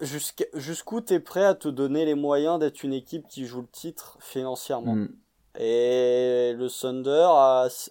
[0.00, 4.18] jusqu'où t'es prêt à te donner les moyens d'être une équipe qui joue le titre
[4.20, 4.96] financièrement?
[4.96, 5.08] Mm.
[5.60, 7.26] Et le Thunder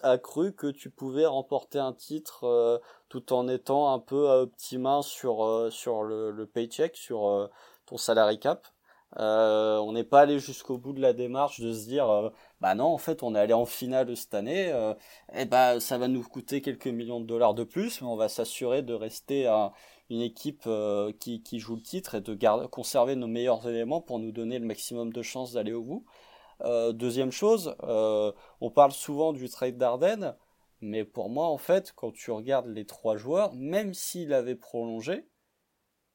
[0.02, 2.78] a, cru que tu pouvais remporter un titre euh,
[3.10, 7.46] tout en étant un peu à petit main sur, euh, sur le, paycheck, sur euh,
[7.84, 8.66] ton salary cap.
[9.16, 12.98] on n'est pas allé jusqu'au bout de la démarche de se dire bah non en
[12.98, 14.72] fait on est allé en finale cette année
[15.34, 18.28] et bah ça va nous coûter quelques millions de dollars de plus mais on va
[18.28, 19.46] s'assurer de rester
[20.10, 20.68] une équipe
[21.20, 24.58] qui, qui joue le titre et de garder, conserver nos meilleurs éléments pour nous donner
[24.58, 26.04] le maximum de chances d'aller au bout.
[26.62, 30.34] Euh, deuxième chose, euh, on parle souvent du trade d'Arden,
[30.80, 35.28] mais pour moi, en fait, quand tu regardes les trois joueurs, même s'il avait prolongé,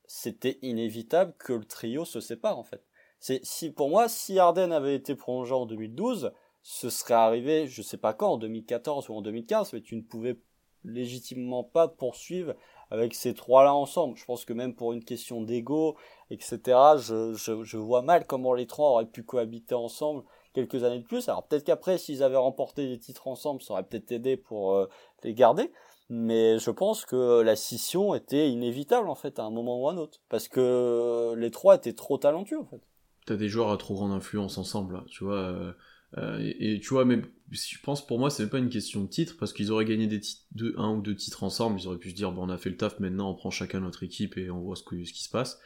[0.05, 2.83] c'était inévitable que le trio se sépare, en fait.
[3.19, 7.81] C'est, si, pour moi, si Arden avait été prolongé en 2012, ce serait arrivé, je
[7.81, 10.37] sais pas quand, en 2014 ou en 2015, mais tu ne pouvais
[10.83, 12.53] légitimement pas poursuivre
[12.93, 14.15] avec ces trois-là ensemble.
[14.17, 15.97] Je pense que même pour une question d'ego,
[16.29, 16.59] etc.,
[16.99, 20.23] je, vois mal comment les trois auraient pu cohabiter ensemble
[20.53, 21.27] quelques années de plus.
[21.27, 24.87] Alors peut-être qu'après, s'ils avaient remporté des titres ensemble, ça aurait peut-être aidé pour euh,
[25.23, 25.71] les garder.
[26.09, 29.93] Mais je pense que la scission était inévitable en fait à un moment ou à
[29.93, 30.19] un autre.
[30.29, 32.81] Parce que les trois étaient trop talentueux en fait.
[33.25, 35.39] T'as des joueurs à trop grande influence ensemble, tu vois.
[35.39, 35.73] Euh,
[36.17, 39.35] euh, et, tu vois, même, je pense pour moi, c'est pas une question de titre,
[39.39, 40.43] parce qu'ils auraient gagné des titres,
[40.77, 42.77] un ou deux titres ensemble, ils auraient pu se dire, bon, on a fait le
[42.77, 45.59] taf, maintenant on prend chacun notre équipe et on voit ce, qui se passe.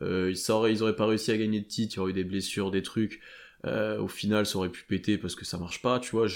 [0.00, 2.14] Euh, ils, auraient, ils auraient pas réussi à gagner de titre, il y aurait eu
[2.14, 3.20] des blessures, des trucs.
[3.64, 6.26] Euh, au final, ça aurait pu péter parce que ça marche pas, tu vois.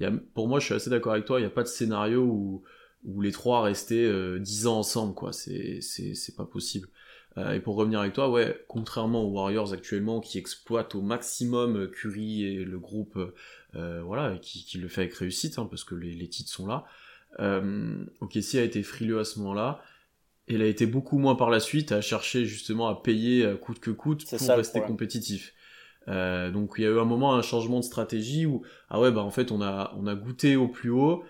[0.00, 1.68] Y a, pour moi, je suis assez d'accord avec toi, il n'y a pas de
[1.68, 2.62] scénario où,
[3.04, 5.32] où les trois restaient euh, 10 ans ensemble, quoi.
[5.32, 6.88] C'est, c'est, c'est pas possible.
[7.38, 11.90] Euh, et pour revenir avec toi, ouais, contrairement aux Warriors actuellement qui exploitent au maximum
[11.90, 13.18] Curry et le groupe,
[13.74, 16.84] voilà, qui, qui, le fait avec réussite, hein, parce que les, les, titres sont là.
[17.40, 19.82] Euh, OKC a été frileux à ce moment-là.
[20.48, 23.56] Et il a été beaucoup moins par la suite à chercher justement à payer euh,
[23.56, 25.54] coûte que coûte pour rester compétitif.
[26.08, 29.12] Euh, donc il y a eu un moment un changement de stratégie où ah ouais
[29.12, 31.22] bah en fait on a on a goûté au plus haut,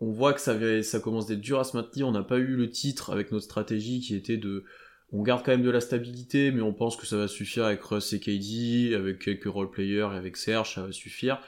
[0.00, 2.56] on voit que ça ça commence d'être dur à se maintenir, on n'a pas eu
[2.56, 4.64] le titre avec notre stratégie qui était de
[5.12, 7.80] on garde quand même de la stabilité mais on pense que ça va suffire avec
[7.84, 11.40] Russ et KD, avec quelques role players et avec Serge ça va suffire.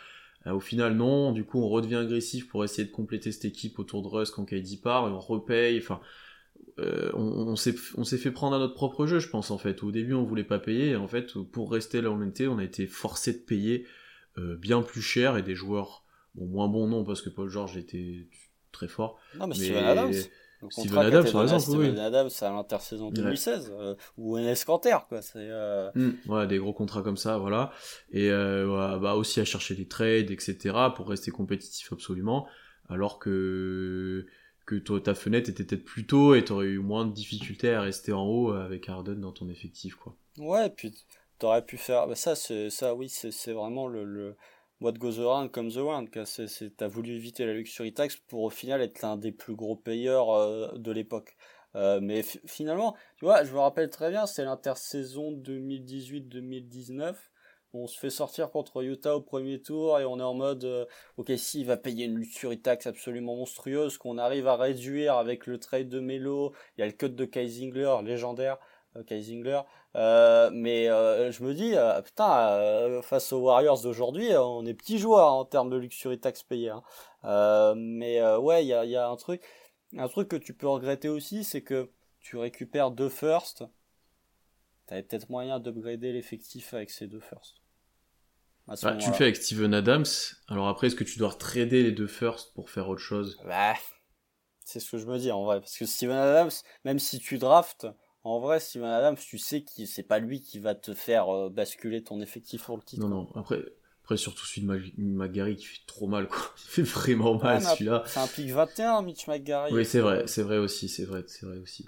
[0.46, 3.78] Euh, au final non, du coup on redevient agressif pour essayer de compléter cette équipe
[3.78, 6.00] autour de Russ quand KD part et on repaye, enfin
[6.78, 7.72] euh, on, s'est
[8.18, 9.82] fait prendre à notre propre jeu, je pense en fait.
[9.82, 12.46] Au début, on voulait pas payer, et en fait, pour rester là où on était,
[12.46, 13.86] on a été forcé de payer
[14.38, 17.76] euh, bien plus cher et des joueurs, bon moins bons non parce que Paul George
[17.76, 18.26] était
[18.72, 19.18] très fort.
[19.38, 19.54] Non mais,
[20.68, 20.70] Adams.
[20.70, 25.22] Steven Adams, par exemple, Steven Adams à l'intersaison 2016 euh, ou Enes Kanter quoi.
[25.22, 25.48] C'est
[25.94, 27.72] mmh, ouais, des gros contrats comme ça, voilà.
[28.12, 30.74] Et bah aussi à chercher des trades, etc.
[30.94, 32.46] pour rester compétitif absolument.
[32.88, 34.26] Alors que
[34.66, 37.80] que toi, ta fenêtre était peut-être plus tôt et t'aurais eu moins de difficultés à
[37.80, 40.14] rester en haut avec Harden dans ton effectif, quoi.
[40.38, 40.94] Ouais, et puis
[41.38, 42.06] t'aurais pu faire.
[42.06, 44.36] Bah ça, ça, oui, c'est vraiment le, le
[44.82, 46.08] what goes around comes around.
[46.10, 50.30] T'as voulu éviter la luxury tax pour au final être l'un des plus gros payeurs
[50.30, 51.36] euh, de l'époque.
[51.74, 57.14] Euh, mais finalement, tu vois, je me rappelle très bien, c'est l'intersaison 2018-2019
[57.74, 60.84] on se fait sortir contre Utah au premier tour et on est en mode euh,
[61.16, 65.46] ok si il va payer une luxury tax absolument monstrueuse qu'on arrive à réduire avec
[65.46, 68.58] le trade de Melo il y a le cut de Kaisingler légendaire
[68.96, 69.60] euh, Kaisingler
[69.94, 71.74] euh, mais je me dis
[72.04, 76.70] putain face aux Warriors d'aujourd'hui on est petits joueurs en termes de luxury tax payés
[76.70, 77.74] hein.
[77.76, 79.42] mais ouais il y a, y a un truc
[79.98, 81.90] un truc que tu peux regretter aussi c'est que
[82.20, 83.64] tu récupères deux firsts
[84.86, 87.56] T'avais peut-être moyen d'upgrader l'effectif avec ces deux firsts.
[88.66, 90.04] Bah, tu le fais avec Steven Adams.
[90.48, 93.40] Alors après, est-ce que tu dois trader les deux first pour faire autre chose?
[93.44, 93.74] Bah,
[94.64, 95.60] C'est ce que je me dis en vrai.
[95.60, 96.50] Parce que Steven Adams,
[96.84, 97.86] même si tu draftes,
[98.24, 101.50] en vrai, Steven Adams, tu sais que c'est pas lui qui va te faire euh,
[101.50, 103.02] basculer ton effectif pour le titre.
[103.02, 103.28] Non, non.
[103.34, 103.62] Après,
[104.04, 106.38] après surtout celui de McGarry qui fait trop mal, quoi.
[106.58, 108.04] Il fait vraiment mal celui-là.
[108.06, 109.72] C'est un pic 21, Mitch McGarry.
[109.72, 111.84] Oui, c'est vrai, c'est vrai aussi, c'est vrai, c'est vrai aussi.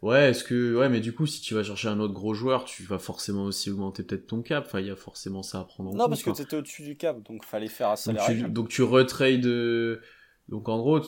[0.00, 2.64] Ouais, est-ce que ouais, mais du coup, si tu vas chercher un autre gros joueur,
[2.64, 4.64] tu vas forcément aussi augmenter peut-être ton cap.
[4.66, 6.00] Enfin, il y a forcément ça à prendre en compte.
[6.00, 8.24] Non, parce que tu étais au-dessus du cap, donc fallait faire un salaire.
[8.28, 9.46] Donc tu, donc tu retrades.
[9.46, 10.00] Euh,
[10.48, 11.00] donc en gros,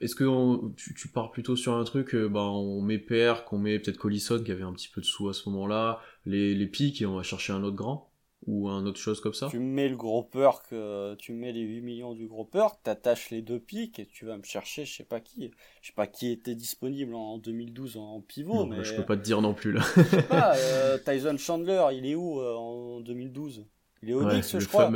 [0.00, 3.58] est-ce que tu, tu, pars plutôt sur un truc, euh, bah, on met PR, qu'on
[3.58, 6.66] met peut-être Collison qui avait un petit peu de sous à ce moment-là, les, les
[6.66, 8.10] pics et on va chercher un autre grand
[8.46, 9.48] ou un autre chose comme ça?
[9.50, 10.72] Tu mets le gros perk,
[11.18, 14.36] tu mets les 8 millions du gros perk, t'attaches les deux pics et tu vas
[14.36, 15.50] me chercher je sais pas qui.
[15.82, 18.66] Je sais pas qui était disponible en 2012 en pivot.
[18.66, 18.84] mais...
[18.84, 19.82] Je peux pas te dire non plus là.
[19.96, 23.64] je sais pas, euh, Tyson Chandler, il est où euh, en 2012
[24.02, 24.92] Il est au ouais, je crois.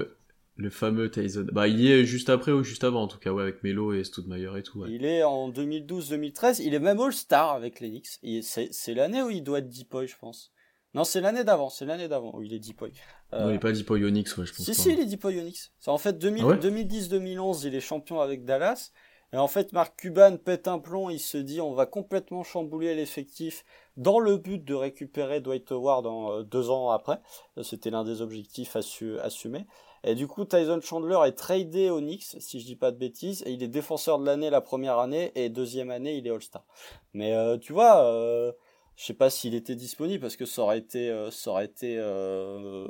[0.60, 1.46] Le fameux Tyson.
[1.52, 3.92] Bah, il y est juste après ou juste avant en tout cas, ouais, avec Melo
[3.92, 4.84] et Stoudemire et tout.
[4.86, 8.42] Il est en 2012-2013, il est même All-Star avec les Knicks.
[8.42, 10.52] C'est l'année où il doit être deep je pense.
[10.94, 13.44] Non, c'est l'année d'avant, c'est l'année d'avant où il est deep euh...
[13.44, 14.66] Non, il est pas Deepoy Onyx, ouais, je pense.
[14.66, 15.72] Si, si, il est Deepoy Onyx.
[15.78, 18.90] C'est en fait 2010-2011, ah il est champion avec Dallas.
[19.32, 22.96] Et en fait, Mark Cuban pète un plomb, il se dit on va complètement chambouler
[22.96, 23.64] l'effectif
[23.96, 27.20] dans le but de récupérer Dwight Howard en, euh, deux ans après.
[27.62, 29.66] C'était l'un des objectifs assumés.
[30.02, 33.42] Et du coup, Tyson Chandler est tradé au Knicks, si je dis pas de bêtises,
[33.46, 36.64] et il est défenseur de l'année la première année, et deuxième année, il est All-Star.
[37.12, 38.52] Mais euh, tu vois, euh,
[39.00, 41.96] je sais pas s'il était disponible parce que ça aurait été, euh, ça aurait été,
[41.98, 42.86] euh,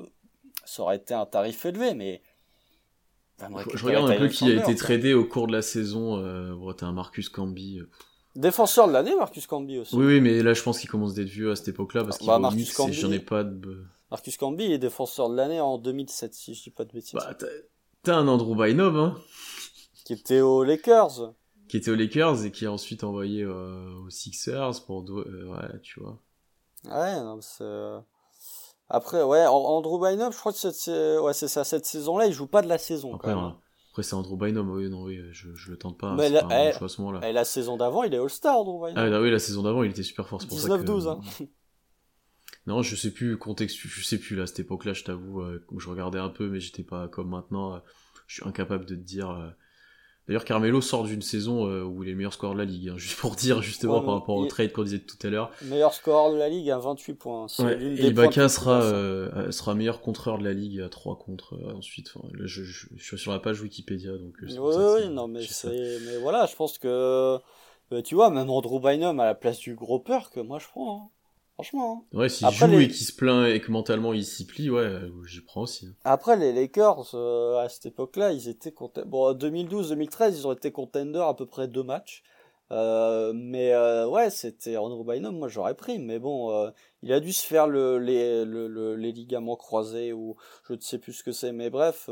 [0.64, 2.20] ça aurait été un tarif élevé, mais.
[3.38, 6.18] je, regarde un peu qui a été tradé au cours de la saison.
[6.18, 7.80] Euh, t'as un Marcus Camby.
[8.34, 9.94] Défenseur de l'année, Marcus Camby aussi.
[9.94, 12.26] Oui, oui, mais là, je pense qu'il commence d'être vieux à cette époque-là parce qu'il
[12.26, 13.84] bah, Marcus Camby, j'en ai pas de.
[14.10, 17.14] Marcus Camby est défenseur de l'année en 2007, si je dis pas de bêtises.
[17.14, 17.36] Bah,
[18.02, 19.14] t'as un Andrew Bynum, hein.
[20.04, 21.34] Qui était aux Lakers
[21.70, 25.80] qui était aux Lakers et qui est ensuite envoyé euh, aux Sixers pour euh, ouais
[25.82, 26.18] tu vois
[26.84, 28.00] ouais non, c'est euh,
[28.88, 32.48] après ouais Andrew Bynum je crois que c'est ouais ça cette saison là il joue
[32.48, 33.54] pas de la saison après, quand même.
[33.92, 36.84] après c'est Andrew Bynum oui non oui je, je le tente pas mais la, eh,
[36.84, 39.20] à ce moment-là et la saison d'avant il est All Star Andrew Bynum ah bah
[39.20, 41.20] oui la saison d'avant il était super fort 19-12 hein.
[42.70, 45.42] non je sais plus contexte je sais plus là à cette époque là je t'avoue
[45.70, 47.82] où je regardais un peu mais j'étais pas comme maintenant
[48.26, 49.54] je suis incapable de te dire
[50.30, 52.90] D'ailleurs, Carmelo sort d'une saison euh, où il est le meilleur scoreur de la ligue,
[52.90, 55.50] hein, juste pour dire justement par rapport au trade qu'on disait tout à l'heure.
[55.62, 57.46] Meilleur scoreur de la ligue à 28 points.
[57.58, 62.12] et Ibaka sera, euh, sera meilleur contreur de la ligue à 3 contre euh, ensuite.
[62.44, 62.62] je,
[62.96, 64.12] suis sur la page Wikipédia.
[64.12, 67.36] Donc, oui, oui, non, mais, mais voilà, je pense que
[68.04, 70.96] tu vois, même Andrew Bynum à la place du gros peur que moi je prends.
[70.96, 71.19] Hein.
[71.62, 72.04] Franchement.
[72.12, 72.18] Hein.
[72.18, 75.40] Ouais, s'il joue et qu'il se plaint et que mentalement il s'y plie, ouais, j'y
[75.42, 75.86] prends aussi.
[75.86, 75.94] Hein.
[76.04, 78.74] Après, les Lakers, euh, à cette époque-là, ils étaient
[79.06, 82.22] Bon, 2012-2013, ils ont été contenders à peu près deux matchs.
[82.72, 86.70] Euh, mais euh, ouais, c'était Andrew Bynum, moi j'aurais pris, mais bon, euh,
[87.02, 90.36] il a dû se faire le, les, le, les ligaments croisés ou
[90.68, 92.08] je ne sais plus ce que c'est, mais bref.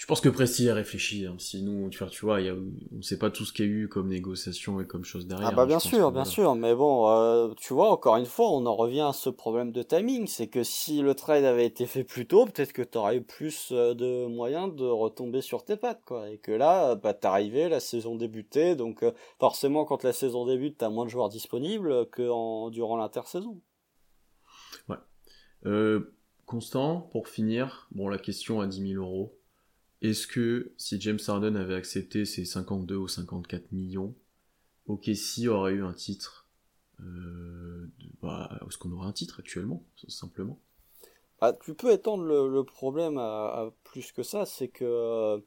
[0.00, 1.26] Je pense que Presti a réfléchi.
[1.26, 1.36] Hein.
[1.36, 3.70] Si nous, tu vois, y a, on ne sait pas tout ce qu'il y a
[3.70, 5.48] eu comme négociation et comme chose derrière.
[5.48, 8.24] Ah bah hein, bien sûr, que bien sûr, mais bon, euh, tu vois, encore une
[8.24, 11.66] fois, on en revient à ce problème de timing, c'est que si le trade avait
[11.66, 15.42] été fait plus tôt, peut-être que tu aurais eu plus euh, de moyens de retomber
[15.42, 16.30] sur tes pattes, quoi.
[16.30, 20.78] Et que là, bah t'arrivais, la saison débutait, donc euh, forcément, quand la saison débute,
[20.78, 23.60] t'as moins de joueurs disponibles que en, durant l'intersaison.
[25.66, 29.39] Euh, Constant, pour finir, bon, la question à 10 000 euros.
[30.02, 34.14] Est-ce que si James Harden avait accepté ses 52 ou 54 millions,
[34.86, 36.48] OKC aurait eu un titre
[37.00, 37.86] euh,
[38.22, 40.58] bah, Est-ce qu'on aurait un titre actuellement, simplement?
[41.40, 45.38] Bah, tu peux étendre le, problème à, plus que ça, c'est que euh,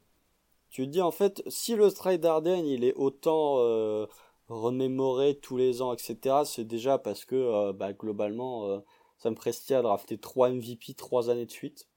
[0.69, 4.07] tu te dis en fait, si le trade d'Arden il est autant euh,
[4.47, 8.79] remémoré tous les ans, etc., c'est déjà parce que euh, bah, globalement, euh,
[9.17, 11.87] Sam Presti a drafté 3 MVP 3 années de suite.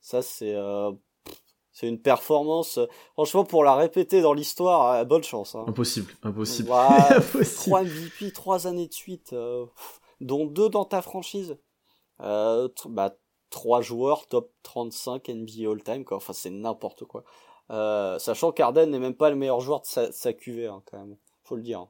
[0.00, 0.92] Ça, c'est euh,
[1.72, 2.78] c'est une performance.
[2.78, 5.54] euh, franchement, pour la répéter dans l'histoire, euh, bonne chance.
[5.54, 5.64] Hein.
[5.68, 6.70] Impossible, impossible.
[6.70, 6.76] Ouais,
[7.16, 7.44] impossible.
[7.70, 9.66] 3 MVP 3 années de suite, euh,
[10.20, 11.56] dont 2 dans ta franchise.
[12.20, 13.14] Euh, bah,
[13.50, 16.16] 3 joueurs top 35 NBA all-time, quoi.
[16.18, 17.24] Enfin, c'est n'importe quoi.
[17.70, 20.98] Euh, sachant qu'Arden n'est même pas le meilleur joueur de sa, sa QV, hein, quand
[20.98, 21.16] même.
[21.44, 21.80] Faut le dire.
[21.80, 21.88] hein.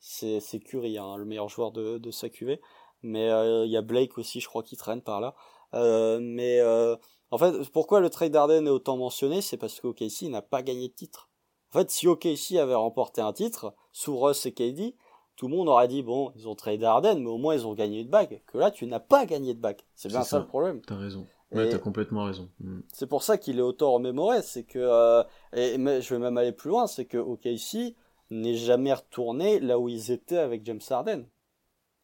[0.00, 2.60] C'est, c'est Curry, hein, le meilleur joueur de, de sa QV.
[3.02, 5.34] Mais euh, il y a Blake aussi, je crois, qui traîne par là.
[5.74, 6.96] Euh, mais euh,
[7.30, 10.88] en fait, pourquoi le trade d'Arden est autant mentionné C'est parce qu'OKC n'a pas gagné
[10.88, 11.28] de titre.
[11.72, 14.94] En fait, si OKC avait remporté un titre, sous Russ et KD,
[15.36, 17.74] tout le monde aurait dit, bon, ils ont trade Harden, mais au moins ils ont
[17.74, 18.42] gagné une bague.
[18.46, 19.80] Que là, tu n'as pas gagné de bague.
[19.94, 20.30] C'est bien ça.
[20.30, 20.38] ça.
[20.38, 20.80] le problème.
[20.86, 21.26] T'as raison.
[21.52, 22.48] Ouais, t'as complètement raison.
[22.60, 22.80] Mm.
[22.92, 25.22] C'est pour ça qu'il est autant remémoré, c'est que, euh,
[25.54, 27.96] et mais je vais même aller plus loin, c'est que OKC
[28.30, 31.26] n'est jamais retourné là où ils étaient avec James Harden.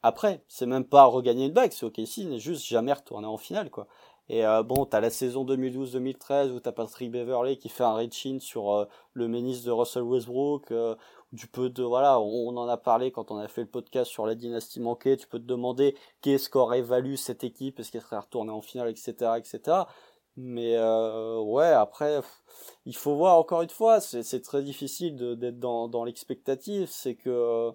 [0.03, 3.71] Après, c'est même pas regagner une bague, c'est OKC n'est juste jamais retourné en finale,
[3.71, 3.87] quoi.
[4.29, 8.39] Et euh, bon, t'as la saison 2012-2013 où t'as Patrick Beverley qui fait un reach-in
[8.41, 10.71] sur euh, le ménis de Russell Westbrook.
[10.71, 10.95] euh,
[11.37, 14.25] tu peux de voilà, on, en a parlé quand on a fait le podcast sur
[14.25, 15.17] la dynastie manquée.
[15.17, 18.89] Tu peux te demander qu'est-ce qu'aurait valu cette équipe, est-ce qu'elle serait retournée en finale,
[18.89, 19.83] etc., etc.
[20.37, 22.21] Mais euh, ouais, après,
[22.87, 26.89] il faut voir encore une fois, c'est très difficile d'être dans, dans l'expectative.
[26.89, 27.73] C'est que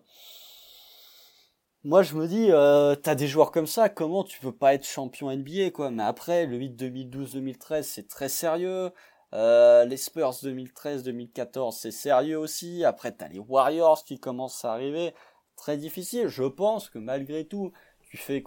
[1.83, 4.85] moi je me dis, euh, t'as des joueurs comme ça, comment tu peux pas être
[4.85, 5.91] champion NBA quoi?
[5.91, 8.91] Mais après, le 8 2012-2013, c'est très sérieux.
[9.33, 12.83] Euh, les Spurs 2013-2014, c'est sérieux aussi.
[12.83, 15.13] Après, t'as les Warriors qui commencent à arriver.
[15.55, 16.27] Très difficile.
[16.27, 17.71] Je pense que malgré tout,
[18.01, 18.41] tu fais,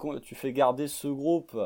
[0.53, 1.57] garder ce groupe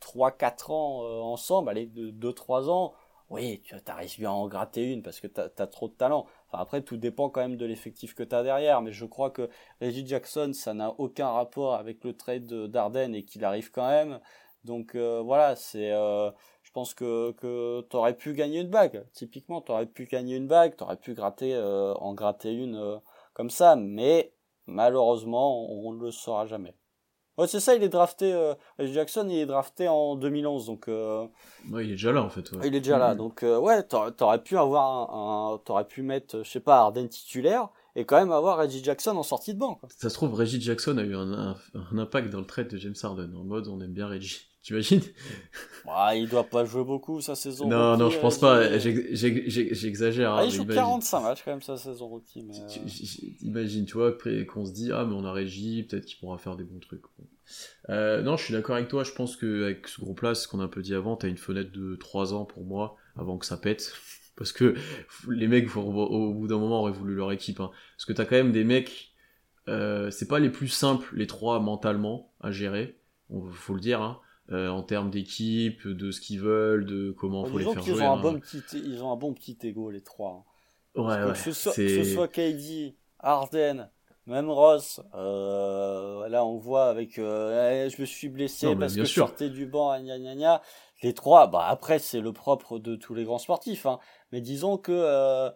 [0.00, 2.92] 3-4 ans euh, ensemble, allez, 2-3 ans.
[3.30, 6.26] Oui, tu arrives bien à en gratter une parce que t'as as trop de talent.
[6.56, 8.82] Enfin, après, tout dépend quand même de l'effectif que t'as derrière.
[8.82, 9.48] Mais je crois que
[9.80, 13.88] Reggie Jackson, ça n'a aucun rapport avec le trade de- d'Arden et qu'il arrive quand
[13.88, 14.20] même.
[14.64, 15.92] Donc euh, voilà, c'est.
[15.92, 16.30] euh,
[16.62, 19.06] je pense que que t'aurais pu gagner une bague.
[19.12, 23.00] Typiquement, t'aurais pu gagner une bague, t'aurais pu gratter euh, en gratter une
[23.34, 23.76] comme ça.
[23.76, 24.32] Mais
[24.66, 26.74] malheureusement, on ne le saura jamais.
[27.38, 27.74] Ouais, c'est ça.
[27.74, 28.32] Il est drafté.
[28.32, 30.88] Euh, Reggie Jackson, il est drafté en 2011, donc.
[30.88, 31.26] Euh,
[31.70, 32.50] Ouais, il est déjà là en fait.
[32.52, 32.66] ouais.
[32.68, 33.18] il est déjà là, Mm.
[33.18, 36.78] donc euh, ouais, t'aurais t'aurais pu avoir un, un- t'aurais pu mettre, je sais pas,
[36.78, 39.74] Arden titulaire et quand même avoir Reggie Jackson en sortie de banc.
[39.76, 39.88] Quoi.
[39.96, 42.76] Ça se trouve, Reggie Jackson a eu un, un- un impact dans le trade de
[42.76, 43.34] James Harden.
[43.36, 44.40] En mode, on aime bien Reggie.
[44.66, 45.00] T'imagines
[45.86, 47.68] Ah, il doit pas jouer beaucoup sa saison.
[47.68, 48.40] Non, rookie, non, je pense Reggie.
[48.40, 48.78] pas.
[48.78, 50.32] J'ex- j'ex- j'ex- J'exagère.
[50.32, 50.82] Ah, hein, il joue imagine.
[50.82, 52.42] 45 matchs quand même sa saison rookie.
[52.42, 52.88] Mais, euh,
[53.42, 54.10] Imagine, tu vois,
[54.48, 57.02] qu'on se dit, ah, mais on a Régie, peut-être qu'il pourra faire des bons trucs.
[57.90, 60.64] Euh, non, je suis d'accord avec toi, je pense qu'avec ce groupe-là, ce qu'on a
[60.64, 63.56] un peu dit avant, t'as une fenêtre de 3 ans pour moi, avant que ça
[63.58, 63.92] pète.
[64.36, 64.74] Parce que
[65.28, 67.60] les mecs, au, bout d'un moment, auraient voulu leur équipe.
[67.60, 67.70] hein.
[67.96, 69.12] Parce que t'as quand même des mecs,
[69.68, 72.98] euh, c'est pas les plus simples, les trois, mentalement, à gérer,
[73.52, 74.20] faut le dire, hein.
[74.52, 78.02] Euh, en termes d'équipe, de ce qu'ils veulent, de comment faut les faire qu'ils jouer.
[78.04, 78.22] ont un hein.
[78.22, 80.44] bon petit, ils ont un bon petit ego les trois.
[80.96, 81.00] hein.
[81.02, 83.90] Ouais, ouais, que, ce soit, que c'est- ce soit KD, Harden,
[84.26, 88.94] même Ross, euh, là on voit avec euh, Eh, je me suis blessé Non, parce
[88.94, 89.26] que je sûr.
[89.26, 90.62] sortais du banc, gna gna gna.
[91.02, 93.98] Les trois, bah après c'est le propre de tous les grands sportifs, hein.
[94.32, 95.50] mais disons que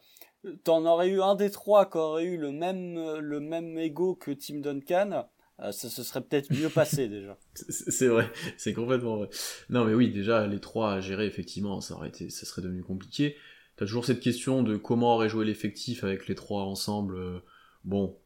[0.64, 4.30] t'en aurais eu un des trois qui aurait eu le même le même ego que
[4.32, 5.26] Tim Duncan,
[5.62, 7.36] euh, ça se serait peut-être mieux passé déjà.
[7.68, 9.28] C'est vrai, c'est complètement vrai.
[9.68, 12.82] Non mais oui, déjà les trois à gérer effectivement, ça aurait été, ça serait devenu
[12.82, 13.36] compliqué.
[13.76, 17.16] T'as toujours cette question de comment aurait joué l'effectif avec les trois ensemble.
[17.16, 17.38] euh,
[17.84, 18.18] Bon,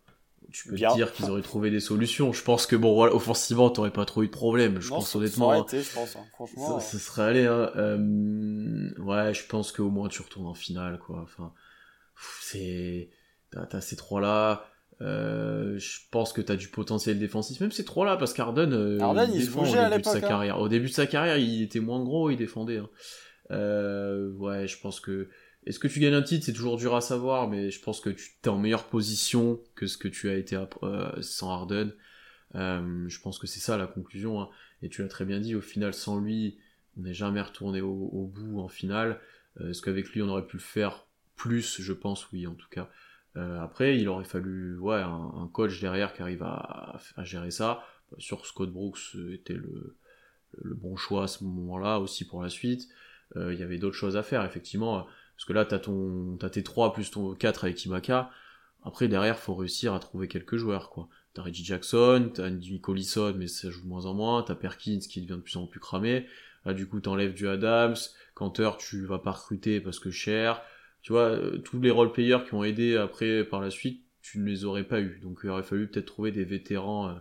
[0.52, 0.90] tu peux Bien.
[0.90, 2.32] te dire qu'ils auraient trouvé des solutions.
[2.32, 4.80] Je pense que bon, voilà, offensivement, t'aurais pas trop eu de problème.
[4.80, 5.50] Je Non, pense honnêtement.
[5.50, 5.64] ça aurait hein.
[5.66, 6.24] été, je pense, hein.
[6.32, 6.80] franchement.
[6.80, 7.46] Ça, ça serait allé.
[7.46, 7.70] Hein.
[7.76, 11.20] Euh, ouais, je pense qu'au moins tu retournes en finale, quoi.
[11.22, 11.52] Enfin,
[12.40, 13.10] c'est.
[13.50, 14.66] t'as as ces trois-là.
[15.00, 19.28] Euh, je pense que t'as du potentiel défensif, même ces trois-là, parce qu'Arden, euh, Harden,
[19.34, 20.20] il se au bougeait à début de sa hein.
[20.20, 20.60] carrière.
[20.60, 22.78] Au début de sa carrière, il était moins gros, il défendait.
[22.78, 22.88] hein.
[23.50, 25.28] Euh, ouais, je pense que.
[25.66, 26.44] Est-ce que tu gagnes un titre?
[26.44, 29.86] C'est toujours dur à savoir, mais je pense que tu t'es en meilleure position que
[29.86, 31.90] ce que tu as été euh, sans Harden.
[32.54, 34.40] Euh, je pense que c'est ça la conclusion.
[34.40, 34.48] hein.
[34.82, 36.58] Et tu l'as très bien dit, au final, sans lui,
[36.98, 39.18] on n'est jamais retourné au, au bout en finale.
[39.58, 41.80] Est-ce qu'avec lui, on aurait pu le faire plus?
[41.80, 42.90] Je pense oui, en tout cas.
[43.36, 47.50] Euh, après, il aurait fallu ouais, un, un coach derrière qui arrive à, à gérer
[47.50, 47.82] ça.
[48.18, 49.96] Sur Scott Brooks euh, était le,
[50.62, 52.88] le bon choix à ce moment-là aussi pour la suite.
[53.36, 55.06] Euh, Il y avait d'autres choses à faire, effectivement.
[55.36, 58.30] Parce que là, t'as ton, t'as tes 3 plus ton 4 avec Ibaka.
[58.84, 61.08] Après, derrière, faut réussir à trouver quelques joueurs, quoi.
[61.32, 64.42] T'as Reggie Jackson, t'as Andy Collison, mais ça joue de moins en moins.
[64.42, 66.26] T'as Perkins qui devient de plus en plus cramé.
[66.64, 67.96] Là, du coup, t'enlèves du Adams.
[68.34, 70.62] Canter, tu vas pas recruter parce que cher.
[71.04, 74.38] Tu vois, euh, tous les role players qui ont aidé après, par la suite, tu
[74.38, 75.20] ne les aurais pas eu.
[75.20, 77.14] Donc, il aurait fallu peut-être trouver des vétérans euh,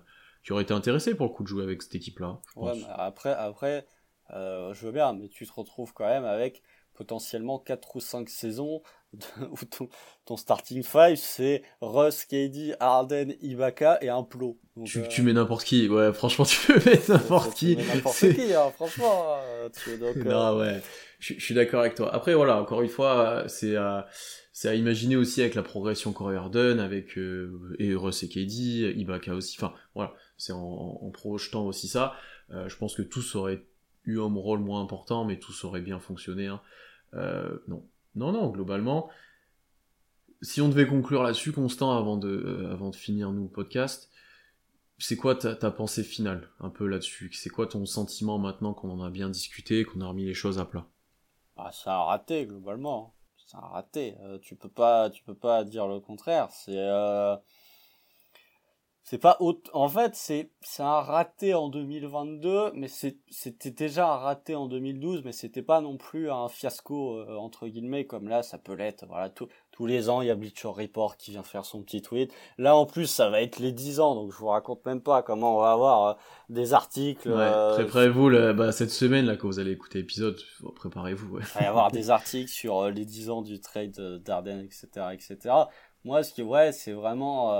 [0.45, 2.39] qui auraient été intéressés pour le coup de jouer avec cette équipe-là.
[2.55, 3.85] Ouais, mais après, après
[4.31, 6.63] euh, je veux bien, mais tu te retrouves quand même avec
[6.93, 8.81] potentiellement 4 ou 5 saisons
[9.51, 9.89] où ton,
[10.25, 14.57] ton starting five c'est Russ, KD, Harden, Ibaka et un plot.
[14.75, 17.75] Donc, Tu, euh, tu mets n'importe qui, ouais, franchement, tu peux mettre n'importe tu qui.
[17.77, 19.23] N'importe qui, hein, franchement.
[19.43, 20.81] euh, tu- donc, euh, Non, ouais,
[21.19, 22.13] je, je suis d'accord avec toi.
[22.13, 24.07] Après, voilà, encore une fois, c'est à,
[24.51, 28.93] c'est à imaginer aussi avec la progression Corey Harden, avec euh, et Russ et KD,
[28.97, 29.55] Ibaka aussi.
[29.59, 30.59] Enfin, voilà, c'est en,
[31.01, 32.13] en projetant aussi ça.
[32.51, 33.63] Euh, je pense que tous auraient
[34.05, 36.47] eu un rôle moins important, mais tous auraient bien fonctionné.
[36.47, 36.61] hein.
[37.13, 39.09] Euh, non, non, non, globalement.
[40.41, 44.11] Si on devait conclure là-dessus, Constant, avant de, euh, avant de finir nous le podcast,
[44.97, 47.31] c'est quoi ta, pensée finale un peu là-dessus?
[47.33, 50.59] C'est quoi ton sentiment maintenant qu'on en a bien discuté, qu'on a remis les choses
[50.59, 50.85] à plat?
[51.57, 53.15] Ah, c'est un raté globalement.
[53.37, 54.15] C'est un raté.
[54.21, 56.49] Euh, tu peux pas, tu peux pas dire le contraire.
[56.51, 57.35] C'est, euh,
[59.05, 64.17] c'est pas aut- En fait, c'est, c'est un raté en 2022, mais c'était déjà un
[64.17, 68.43] raté en 2012, mais c'était pas non plus un fiasco euh, entre guillemets comme là,
[68.43, 69.05] ça peut l'être.
[69.07, 72.01] Voilà, tout- tous les ans, il y a Bleacher Report qui vient faire son petit
[72.01, 72.31] tweet.
[72.57, 75.21] Là, en plus, ça va être les 10 ans, donc je vous raconte même pas
[75.23, 76.13] comment on va avoir euh,
[76.49, 77.27] des articles.
[77.27, 80.39] Ouais, euh, Préparez-vous bah, cette semaine là quand vous allez écouter l'épisode,
[80.75, 81.37] préparez-vous.
[81.37, 81.41] Ouais.
[81.55, 85.37] Il va y avoir des articles sur les 10 ans du trade d'Arden, etc., etc.
[86.05, 87.51] Moi, ce qui, ouais, c'est vraiment,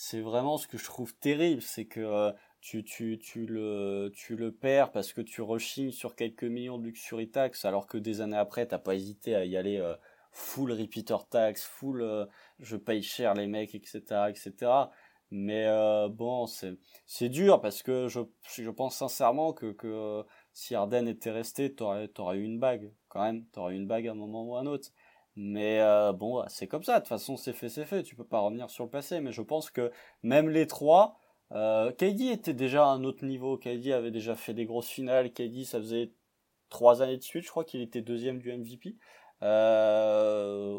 [0.00, 2.30] c'est vraiment ce que je trouve terrible, c'est que euh,
[2.60, 6.84] tu, tu, tu le, tu le perds parce que tu rechignes sur quelques millions de
[6.84, 9.96] luxury tax, alors que des années après, t'as pas hésité à y aller euh,
[10.30, 12.26] full repeater tax, full, euh,
[12.60, 14.70] je paye cher les mecs, etc., etc.
[15.32, 15.66] Mais
[16.10, 18.20] bon, c'est, dur parce que je,
[18.56, 23.44] je pense sincèrement que, que si Arden était resté, t'aurais eu une bague, quand même.
[23.46, 24.90] T'aurais eu une bague à un moment ou à un autre.
[25.40, 26.94] Mais euh, bon, c'est comme ça.
[26.94, 28.02] De toute façon, c'est fait, c'est fait.
[28.02, 29.20] Tu peux pas revenir sur le passé.
[29.20, 29.92] Mais je pense que
[30.24, 31.20] même les trois,
[31.52, 33.56] euh, KD était déjà à un autre niveau.
[33.56, 35.32] KD avait déjà fait des grosses finales.
[35.32, 36.10] KD, ça faisait
[36.70, 37.44] trois années de suite.
[37.44, 38.96] Je crois qu'il était deuxième du MVP.
[39.44, 40.76] Euh,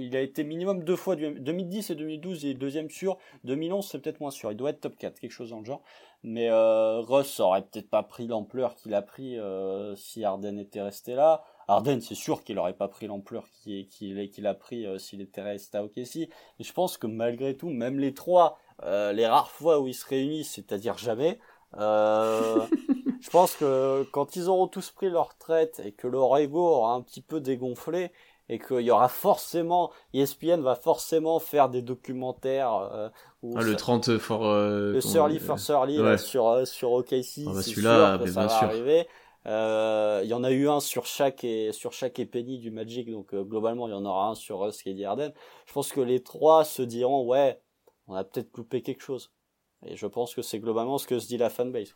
[0.00, 3.88] il a été minimum deux fois du 2010 et 2012 il est deuxième sur 2011
[3.88, 5.82] c'est peut-être moins sûr il doit être top 4 quelque chose dans le genre
[6.22, 10.82] mais euh, Russ aurait peut-être pas pris l'ampleur qu'il a pris euh, si Harden était
[10.82, 15.20] resté là Harden c'est sûr qu'il aurait pas pris l'ampleur qu'il a pris euh, s'il
[15.20, 19.26] était resté à OKC et je pense que malgré tout même les trois euh, les
[19.26, 21.38] rares fois où ils se réunissent c'est-à-dire jamais
[21.76, 22.66] euh,
[23.20, 26.94] je pense que quand ils auront tous pris leur retraite et que leur ego aura
[26.94, 28.12] un petit peu dégonflé
[28.48, 33.08] et qu'il y aura forcément ESPN va forcément faire des documentaires euh,
[33.42, 34.44] où Ah, le ça- 30 for.
[34.46, 36.02] euh, le Surly for Surly ouais.
[36.02, 38.68] là, sur sur OKC Ah bah c'est celui-là, sûr que mais ça bien va sûr.
[38.68, 39.08] arriver
[39.46, 43.10] Euh, il y en a eu un sur chaque et sur chaque penny du Magic
[43.10, 45.32] donc euh, globalement il y en aura un sur Russ et Harden
[45.66, 47.60] je pense que les trois se diront ouais
[48.06, 49.32] on a peut-être loupé quelque chose
[49.84, 51.94] et je pense que c'est globalement ce que se dit la fanbase.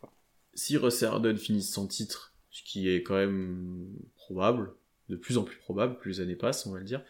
[0.55, 4.75] Si Russ et Harden finissent sans titre, ce qui est quand même probable,
[5.09, 7.03] de plus en plus probable, plus les années passent, on va le dire,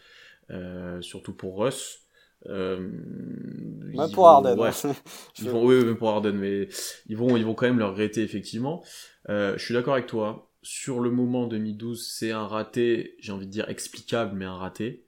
[0.49, 2.06] euh, surtout pour Russ.
[2.45, 4.95] Euh, même pour vont- Harden ouais, hein.
[5.39, 6.69] Ils Je- vont, oui, même pour Harden, mais
[7.07, 8.83] ils vont, ils vont quand même le regretter, effectivement.
[9.29, 10.51] Euh, je suis d'accord avec toi.
[10.61, 15.05] Sur le moment 2012, c'est un raté, j'ai envie de dire explicable, mais un raté.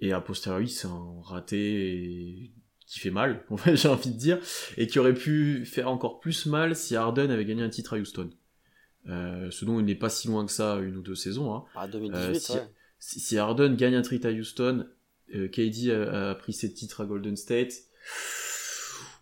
[0.00, 2.52] Et a posteriori, c'est un raté
[2.86, 4.38] qui fait mal, en fait, j'ai envie de dire,
[4.76, 7.98] et qui aurait pu faire encore plus mal si Harden avait gagné un titre à
[7.98, 8.30] Houston.
[9.08, 11.54] Euh, ce dont il n'est pas si loin que ça, une ou deux saisons.
[11.54, 11.64] Hein.
[11.76, 12.68] Ah, 2018, Euh, si- ouais.
[12.98, 14.86] Si, Harden gagne un titre à Houston,
[15.52, 17.72] KD a, a pris ses titres à Golden State,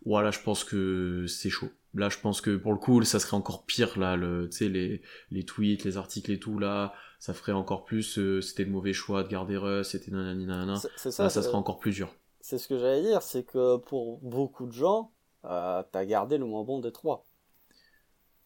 [0.05, 1.71] voilà, je pense que c'est chaud.
[1.95, 4.69] là, je pense que pour le coup, ça serait encore pire, là, le, tu sais,
[4.69, 8.71] les, les tweets, les articles et tout, là, ça ferait encore plus, euh, c'était le
[8.71, 10.85] mauvais choix de garder Russ, c'était nanani nanana.
[10.97, 12.15] C'est ça, ça c'est- serait encore plus dur.
[12.41, 15.13] C'est ce que j'allais dire, c'est que pour beaucoup de gens,
[15.45, 17.27] euh, t'as gardé le moins bon des trois.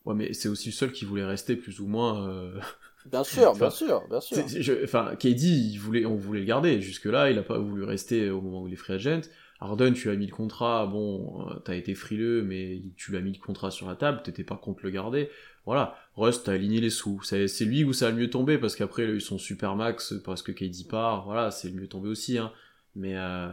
[0.05, 2.27] Ouais, mais c'est aussi le seul qui voulait rester plus ou moins.
[2.29, 2.61] euh,
[3.11, 4.45] Bien sûr, Enfin, bien sûr, bien sûr.
[4.49, 6.81] je- Enfin, KD, il voulait, on voulait le garder.
[6.81, 9.23] Jusque-là, il a pas voulu rester au moment où il est free agent.
[9.61, 13.33] Harden, tu as mis le contrat, bon, euh, t'as été frileux, mais tu l'as mis
[13.33, 15.31] le contrat sur la table, t'étais pas contre le garder.
[15.67, 15.97] Voilà.
[16.17, 17.21] Russ, t'as aligné les sous.
[17.25, 19.37] C'est c'est lui où ça a le mieux tombé, parce qu'après, il a eu son
[19.39, 21.25] super max, parce que KD part.
[21.25, 22.53] Voilà, c'est le mieux tombé aussi, hein.
[22.95, 23.49] Mais, euh,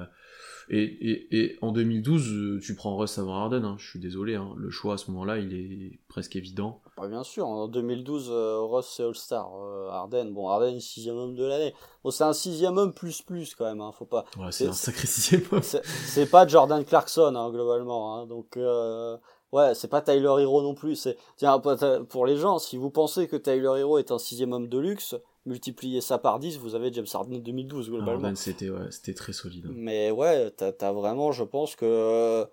[0.70, 3.76] et, et, et en 2012, euh, tu prends Russ avant Harden, hein.
[3.78, 4.53] Je suis désolé, hein.
[4.57, 6.82] Le choix à ce moment-là, il est presque évident.
[6.97, 9.49] Bah, bien sûr, en 2012, euh, Ross c'est All-Star.
[9.61, 11.74] Euh, Harden, bon, Harden, sixième homme de l'année.
[12.03, 14.26] Bon, c'est un sixième homme plus plus quand même, hein, faut pas.
[14.39, 15.61] Ouais, C'est- un sacré sixième homme.
[15.61, 18.26] C'est pas Jordan Clarkson, globalement.
[18.26, 19.18] Donc, euh,
[19.51, 20.95] ouais, c'est pas Tyler Hero non plus.
[20.95, 21.76] C'est Tiens, pour
[22.09, 25.16] pour les gens, si vous pensez que Tyler Hero est un sixième homme de luxe,
[25.45, 28.13] multipliez ça par 10, vous avez James Harden 2012, globalement.
[28.13, 29.65] Harden, c'était ouais, c'était très solide.
[29.67, 29.73] hein.
[29.75, 31.85] Mais ouais, t'as as vraiment, je pense que.
[31.85, 32.45] euh,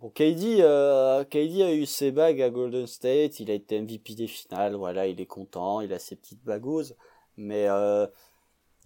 [0.00, 4.14] Bon, KD, euh, KD a eu ses bagues à Golden State, il a été MVP
[4.14, 6.94] des finales, voilà, il est content, il a ses petites bagouses.
[7.36, 8.06] Mais euh,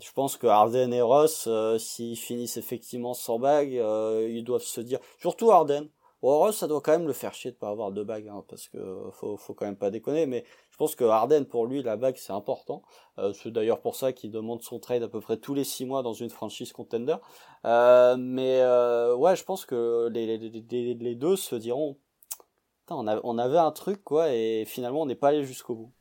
[0.02, 4.80] je pense que Harden et Ross, euh, s'ils finissent effectivement sans bague, ils doivent se
[4.80, 4.98] dire.
[5.20, 5.88] Surtout Harden.
[6.22, 8.44] Bon, Ross, ça doit quand même le faire chier de pas avoir de bague, hein,
[8.48, 8.78] parce que
[9.12, 10.26] faut, faut quand même pas déconner.
[10.26, 10.44] Mais
[10.81, 12.83] pense que Harden, pour lui, la bague, c'est important.
[13.18, 15.85] Euh, c'est d'ailleurs pour ça qu'il demande son trade à peu près tous les six
[15.85, 17.16] mois dans une franchise contender.
[17.66, 21.99] Euh, mais euh, ouais, je pense que les, les, les, les deux se diront
[22.89, 25.93] on, a- on avait un truc, quoi, et finalement, on n'est pas allé jusqu'au bout.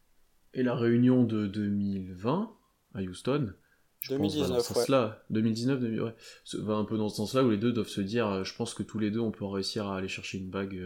[0.53, 2.49] Et la réunion de 2020
[2.95, 3.51] à Houston,
[3.99, 5.23] je pense va dans 2019, ce sens-là.
[5.29, 6.15] 2019, 2000, ouais.
[6.59, 8.81] Va un peu dans ce sens-là où les deux doivent se dire, je pense que
[8.83, 10.81] tous les deux on peut réussir à aller chercher une bague.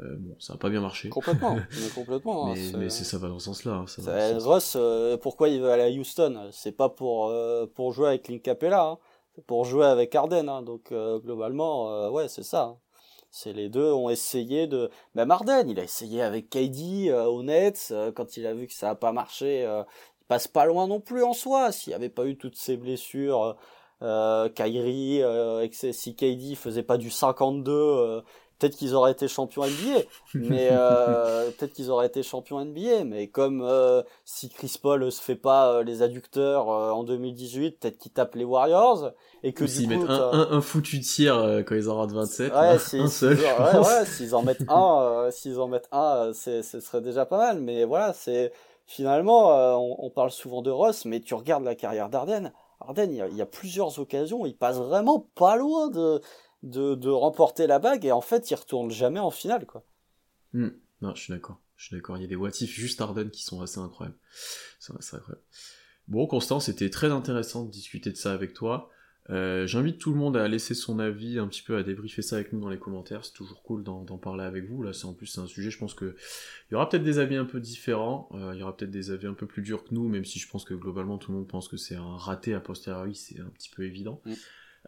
[0.00, 1.08] Euh, bon, ça a pas bien marché.
[1.08, 2.50] Complètement, mais complètement.
[2.50, 3.72] hein, Mais, ça va dans ce sens-là.
[3.72, 4.38] hein, ça.
[4.38, 6.48] Ross, euh, pourquoi il veut aller à Houston?
[6.50, 8.98] C'est pas pour euh, pour jouer avec Clint Capella, hein.
[9.34, 10.48] c'est pour jouer avec Harden.
[10.48, 10.62] Hein.
[10.62, 12.76] Donc globalement, ouais, c'est ça.
[13.30, 14.90] C'est les deux ont essayé de.
[15.14, 18.90] Même Harden, il a essayé avec KD au Nets quand il a vu que ça
[18.90, 19.62] a pas marché.
[19.62, 21.72] il passe pas loin non plus en soi.
[21.72, 23.56] S'il y avait pas eu toutes ces blessures,
[24.02, 27.70] euh, Kyrie, euh, si KD faisait pas du 52.
[27.72, 28.20] euh,
[28.62, 30.00] Peut-être qu'ils auraient été champions NBA,
[30.38, 35.20] mais euh, peut-être qu'ils auraient été champions NBA, mais comme euh, si Chris Paul se
[35.20, 39.10] fait pas euh, les adducteurs en 2018, peut-être qu'ils tapent les Warriors
[39.42, 41.34] et que s'ils mettent un, un, un foutu tir
[41.66, 44.42] quand ils auront de 27, Ouais, là, si- un seul, en- ouais, ouais, s'ils en
[44.42, 47.60] mettent un, s'ils en mettent un, ce serait déjà pas mal.
[47.60, 48.52] Mais voilà, c'est
[48.86, 49.48] finalement,
[49.78, 52.52] on, on parle souvent de Ross, mais tu regardes la carrière d'Arden.
[52.80, 56.20] Arden, il y, a, il y a plusieurs occasions, il passe vraiment pas loin de,
[56.62, 59.84] de, de remporter la bague et en fait, il retourne jamais en finale, quoi.
[60.52, 60.70] Hmm.
[61.00, 61.60] Non, je suis d'accord.
[61.76, 62.16] Je suis d'accord.
[62.16, 64.16] Il y a des what if juste Arden qui sont assez incroyables.
[64.78, 65.44] C'est assez incroyable.
[66.08, 68.90] Bon, Constant, c'était très intéressant de discuter de ça avec toi.
[69.30, 72.36] Euh, J'invite tout le monde à laisser son avis, un petit peu à débriefer ça
[72.36, 73.24] avec nous dans les commentaires.
[73.24, 74.82] C'est toujours cool d'en d'en parler avec vous.
[74.82, 75.70] Là, c'est en plus c'est un sujet.
[75.70, 76.16] Je pense que
[76.70, 78.28] il y aura peut-être des avis un peu différents.
[78.32, 80.38] Euh, il y aura peut-être des avis un peu plus durs que nous, même si
[80.38, 83.14] je pense que globalement tout le monde pense que c'est un raté a posteriori.
[83.14, 84.20] C'est un petit peu évident.
[84.24, 84.32] Mm.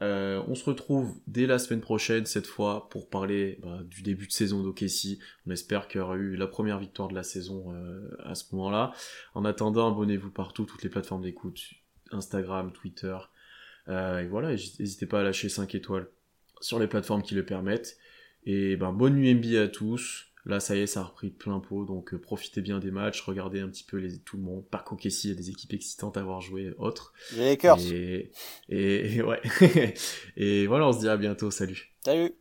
[0.03, 4.27] Euh, on se retrouve dès la semaine prochaine, cette fois, pour parler bah, du début
[4.27, 5.21] de saison d'Okessi.
[5.47, 8.45] On espère qu'il y aura eu la première victoire de la saison euh, à ce
[8.55, 8.93] moment-là.
[9.35, 11.61] En attendant, abonnez-vous partout, toutes les plateformes d'écoute,
[12.11, 13.17] Instagram, Twitter.
[13.89, 16.09] Euh, et voilà, n'hésitez pas à lâcher 5 étoiles
[16.61, 17.97] sur les plateformes qui le permettent.
[18.47, 20.34] Et ben, bonne nuit à tous.
[20.47, 22.91] Là, ça y est, ça a repris de plein pot, donc euh, profitez bien des
[22.91, 24.67] matchs, regardez un petit peu les, tout le monde.
[24.69, 27.15] Pas qu'Okessi, il y a des équipes excitantes à voir jouer, autres.
[27.33, 27.79] Les Lakers.
[27.81, 28.31] Et,
[28.69, 29.41] et, et ouais.
[30.37, 31.95] et voilà, on se dit à bientôt, salut.
[32.05, 32.35] Salut.